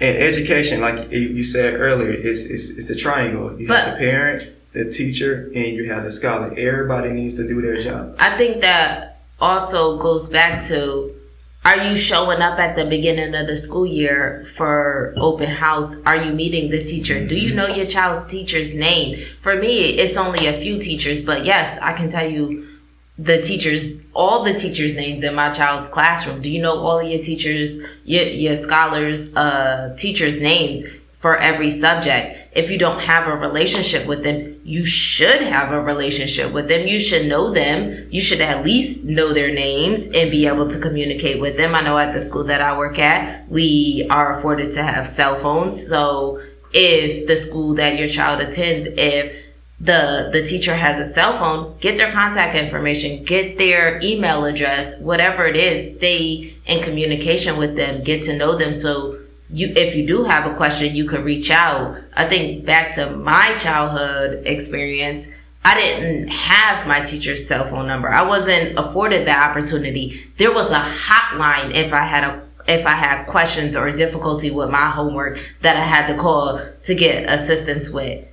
And 0.00 0.18
education, 0.18 0.80
like 0.80 1.10
you 1.12 1.44
said 1.44 1.74
earlier, 1.74 2.10
is 2.10 2.44
is, 2.44 2.70
is 2.70 2.88
the 2.88 2.96
triangle. 2.96 3.58
You 3.58 3.68
but, 3.68 3.80
have 3.80 3.92
the 3.92 3.98
parent, 3.98 4.52
the 4.72 4.90
teacher, 4.90 5.50
and 5.54 5.76
you 5.76 5.90
have 5.92 6.04
the 6.04 6.10
scholar. 6.10 6.52
Everybody 6.56 7.10
needs 7.10 7.34
to 7.34 7.46
do 7.46 7.62
their 7.62 7.78
job. 7.78 8.16
I 8.18 8.36
think 8.36 8.60
that 8.62 9.20
also 9.40 9.98
goes 9.98 10.28
back 10.28 10.64
to 10.66 11.14
are 11.64 11.78
you 11.78 11.96
showing 11.96 12.42
up 12.42 12.58
at 12.58 12.76
the 12.76 12.84
beginning 12.84 13.34
of 13.34 13.46
the 13.46 13.56
school 13.56 13.86
year 13.86 14.44
for 14.54 15.14
open 15.16 15.48
house? 15.48 15.96
Are 16.04 16.16
you 16.16 16.30
meeting 16.30 16.70
the 16.70 16.84
teacher? 16.84 17.26
Do 17.26 17.36
you 17.36 17.54
know 17.54 17.66
your 17.66 17.86
child's 17.86 18.26
teacher's 18.26 18.74
name? 18.74 19.18
For 19.40 19.56
me, 19.56 19.96
it's 19.98 20.18
only 20.18 20.46
a 20.46 20.52
few 20.52 20.78
teachers, 20.78 21.22
but 21.22 21.46
yes, 21.46 21.78
I 21.80 21.94
can 21.94 22.10
tell 22.10 22.28
you 22.28 22.68
the 23.16 23.40
teachers, 23.40 24.00
all 24.12 24.42
the 24.42 24.54
teachers' 24.54 24.94
names 24.94 25.22
in 25.22 25.34
my 25.34 25.50
child's 25.50 25.86
classroom. 25.86 26.42
Do 26.42 26.50
you 26.50 26.60
know 26.60 26.78
all 26.78 27.00
of 27.00 27.06
your 27.06 27.22
teachers, 27.22 27.78
your, 28.04 28.24
your 28.24 28.56
scholars, 28.56 29.34
uh, 29.34 29.94
teachers' 29.96 30.40
names? 30.40 30.84
for 31.24 31.38
every 31.38 31.70
subject. 31.70 32.36
If 32.52 32.70
you 32.70 32.78
don't 32.78 33.00
have 33.00 33.26
a 33.26 33.34
relationship 33.34 34.06
with 34.06 34.22
them, 34.22 34.60
you 34.62 34.84
should 34.84 35.40
have 35.40 35.72
a 35.72 35.80
relationship 35.80 36.52
with 36.52 36.68
them. 36.68 36.86
You 36.86 37.00
should 37.00 37.24
know 37.24 37.50
them. 37.50 38.08
You 38.10 38.20
should 38.20 38.42
at 38.42 38.62
least 38.62 39.04
know 39.04 39.32
their 39.32 39.50
names 39.50 40.06
and 40.08 40.30
be 40.30 40.46
able 40.46 40.68
to 40.68 40.78
communicate 40.78 41.40
with 41.40 41.56
them. 41.56 41.74
I 41.74 41.80
know 41.80 41.96
at 41.96 42.12
the 42.12 42.20
school 42.20 42.44
that 42.44 42.60
I 42.60 42.76
work 42.76 42.98
at, 42.98 43.48
we 43.48 44.06
are 44.10 44.38
afforded 44.38 44.72
to 44.72 44.82
have 44.82 45.06
cell 45.06 45.36
phones. 45.36 45.86
So 45.86 46.42
if 46.74 47.26
the 47.26 47.38
school 47.38 47.72
that 47.76 47.98
your 47.98 48.08
child 48.08 48.42
attends, 48.42 48.84
if 48.84 49.43
the 49.84 50.30
the 50.32 50.42
teacher 50.42 50.74
has 50.74 50.98
a 50.98 51.04
cell 51.04 51.36
phone, 51.38 51.76
get 51.78 51.98
their 51.98 52.10
contact 52.10 52.54
information, 52.54 53.22
get 53.22 53.58
their 53.58 54.00
email 54.02 54.46
address, 54.46 54.98
whatever 54.98 55.46
it 55.46 55.56
is, 55.56 55.96
stay 55.96 56.54
in 56.66 56.82
communication 56.82 57.58
with 57.58 57.76
them, 57.76 58.02
get 58.02 58.22
to 58.22 58.36
know 58.36 58.56
them. 58.56 58.72
So 58.72 59.18
you 59.50 59.72
if 59.76 59.94
you 59.94 60.06
do 60.06 60.24
have 60.24 60.50
a 60.50 60.56
question 60.56 60.96
you 60.96 61.04
can 61.04 61.22
reach 61.22 61.50
out. 61.50 61.98
I 62.16 62.26
think 62.26 62.64
back 62.64 62.94
to 62.94 63.10
my 63.10 63.56
childhood 63.58 64.46
experience 64.46 65.28
i 65.66 65.74
didn't 65.74 66.28
have 66.28 66.86
my 66.86 67.00
teacher's 67.00 67.46
cell 67.46 67.66
phone 67.66 67.86
number. 67.86 68.08
I 68.08 68.22
wasn't 68.22 68.78
afforded 68.78 69.26
that 69.26 69.48
opportunity. 69.48 70.30
There 70.36 70.52
was 70.52 70.70
a 70.70 70.80
hotline 70.80 71.74
if 71.74 71.92
i 71.92 72.04
had 72.04 72.24
a 72.24 72.42
if 72.66 72.86
i 72.86 72.94
had 72.94 73.24
questions 73.26 73.76
or 73.76 73.90
difficulty 73.90 74.50
with 74.50 74.70
my 74.70 74.88
homework 74.88 75.38
that 75.60 75.76
i 75.76 75.84
had 75.84 76.06
to 76.06 76.16
call 76.16 76.60
to 76.82 76.94
get 76.94 77.28
assistance 77.28 77.90
with 77.90 78.26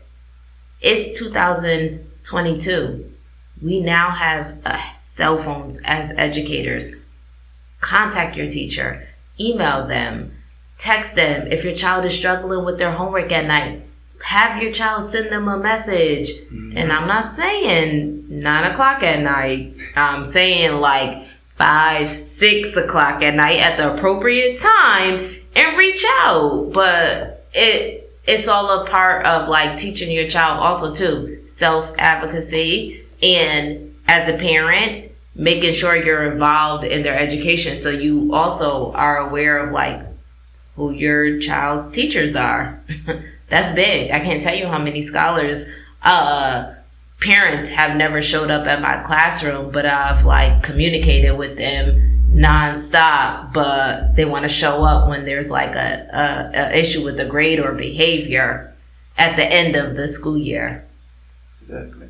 it's 0.82 1.18
2022 1.18 3.14
we 3.62 3.80
now 3.80 4.10
have 4.10 4.58
uh, 4.66 4.80
cell 4.94 5.38
phones 5.38 5.80
as 5.84 6.12
educators 6.18 6.92
contact 7.80 8.36
your 8.36 8.50
teacher 8.50 9.08
email 9.40 9.88
them 9.88 10.32
Text 10.82 11.14
them 11.14 11.46
if 11.52 11.64
your 11.64 11.76
child 11.76 12.06
is 12.06 12.16
struggling 12.16 12.66
with 12.66 12.80
their 12.80 12.92
homework 12.92 13.32
at 13.32 13.46
night. 13.46 13.84
Have 14.24 14.64
your 14.64 14.72
child 14.72 15.04
send 15.04 15.32
them 15.32 15.48
a 15.48 15.56
message. 15.56 16.32
Mm-hmm. 16.32 16.76
And 16.76 16.92
I'm 16.92 17.08
not 17.08 17.26
saying 17.26 18.26
nine 18.28 18.72
o'clock 18.72 19.04
at 19.04 19.20
night. 19.20 19.76
I'm 19.96 20.26
saying 20.26 20.82
like 20.82 21.28
five, 21.56 22.10
six 22.10 22.76
o'clock 22.78 23.22
at 23.22 23.36
night 23.36 23.60
at 23.60 23.78
the 23.78 23.94
appropriate 23.94 24.58
time 24.58 25.36
and 25.56 25.78
reach 25.78 26.04
out. 26.08 26.72
But 26.74 27.46
it 27.54 28.11
it's 28.28 28.48
all 28.48 28.70
a 28.82 28.88
part 28.88 29.26
of 29.26 29.48
like 29.50 29.78
teaching 29.78 30.12
your 30.12 30.28
child 30.28 30.60
also 30.60 30.94
too 30.94 31.42
self 31.48 31.92
advocacy 31.98 33.04
and 33.22 33.96
as 34.08 34.28
a 34.28 34.38
parent 34.38 35.12
making 35.34 35.74
sure 35.74 35.96
you're 35.96 36.32
involved 36.32 36.84
in 36.84 37.04
their 37.04 37.18
education 37.18 37.76
so 37.76 37.90
you 37.90 38.34
also 38.34 38.92
are 38.94 39.18
aware 39.18 39.58
of 39.58 39.72
like 39.72 40.02
who 40.76 40.92
your 40.92 41.40
child's 41.40 41.90
teachers 41.90 42.36
are. 42.36 42.82
That's 43.50 43.74
big. 43.76 44.12
I 44.12 44.20
can't 44.20 44.42
tell 44.42 44.56
you 44.56 44.68
how 44.68 44.80
many 44.80 45.02
scholars, 45.02 45.66
uh, 46.02 46.74
parents 47.20 47.70
have 47.70 47.98
never 47.98 48.22
showed 48.22 48.50
up 48.50 48.66
at 48.66 48.82
my 48.82 49.04
classroom, 49.04 49.72
but 49.72 49.86
I've 49.86 50.26
like 50.26 50.64
communicated 50.64 51.38
with 51.38 51.58
them 51.58 52.11
nonstop, 52.32 53.54
but 53.54 54.16
they 54.16 54.26
want 54.26 54.44
to 54.44 54.50
show 54.50 54.84
up 54.84 55.10
when 55.10 55.26
there's 55.26 55.50
like 55.50 55.76
a, 55.76 56.08
a, 56.14 56.60
a, 56.60 56.80
issue 56.80 57.04
with 57.04 57.20
a 57.20 57.26
grade 57.26 57.60
or 57.60 57.74
behavior 57.74 58.74
at 59.18 59.36
the 59.36 59.46
end 59.46 59.76
of 59.76 59.96
the 59.96 60.08
school 60.08 60.38
year. 60.38 60.86
Exactly. 61.62 62.08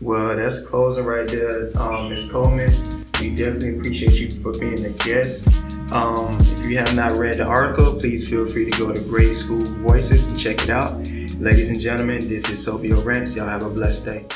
Well, 0.00 0.36
that's 0.36 0.66
closing 0.66 1.04
right 1.04 1.28
there, 1.28 1.70
um, 1.78 2.08
Ms. 2.08 2.30
Coleman. 2.30 2.72
We 3.20 3.30
definitely 3.30 3.78
appreciate 3.78 4.14
you 4.14 4.30
for 4.42 4.52
being 4.58 4.84
a 4.84 4.92
guest. 5.04 5.46
Um, 5.92 6.36
if 6.58 6.66
you 6.66 6.78
have 6.78 6.94
not 6.94 7.12
read 7.12 7.38
the 7.38 7.44
article, 7.44 7.94
please 7.94 8.28
feel 8.28 8.48
free 8.48 8.70
to 8.70 8.78
go 8.78 8.92
to 8.92 9.00
Grade 9.08 9.36
School 9.36 9.64
Voices 9.64 10.26
and 10.26 10.38
check 10.38 10.62
it 10.62 10.70
out. 10.70 10.96
Ladies 11.38 11.70
and 11.70 11.80
gentlemen, 11.80 12.20
this 12.20 12.48
is 12.48 12.62
Sophia 12.62 12.96
Rents. 12.96 13.36
Y'all 13.36 13.48
have 13.48 13.62
a 13.62 13.70
blessed 13.70 14.04
day. 14.04 14.26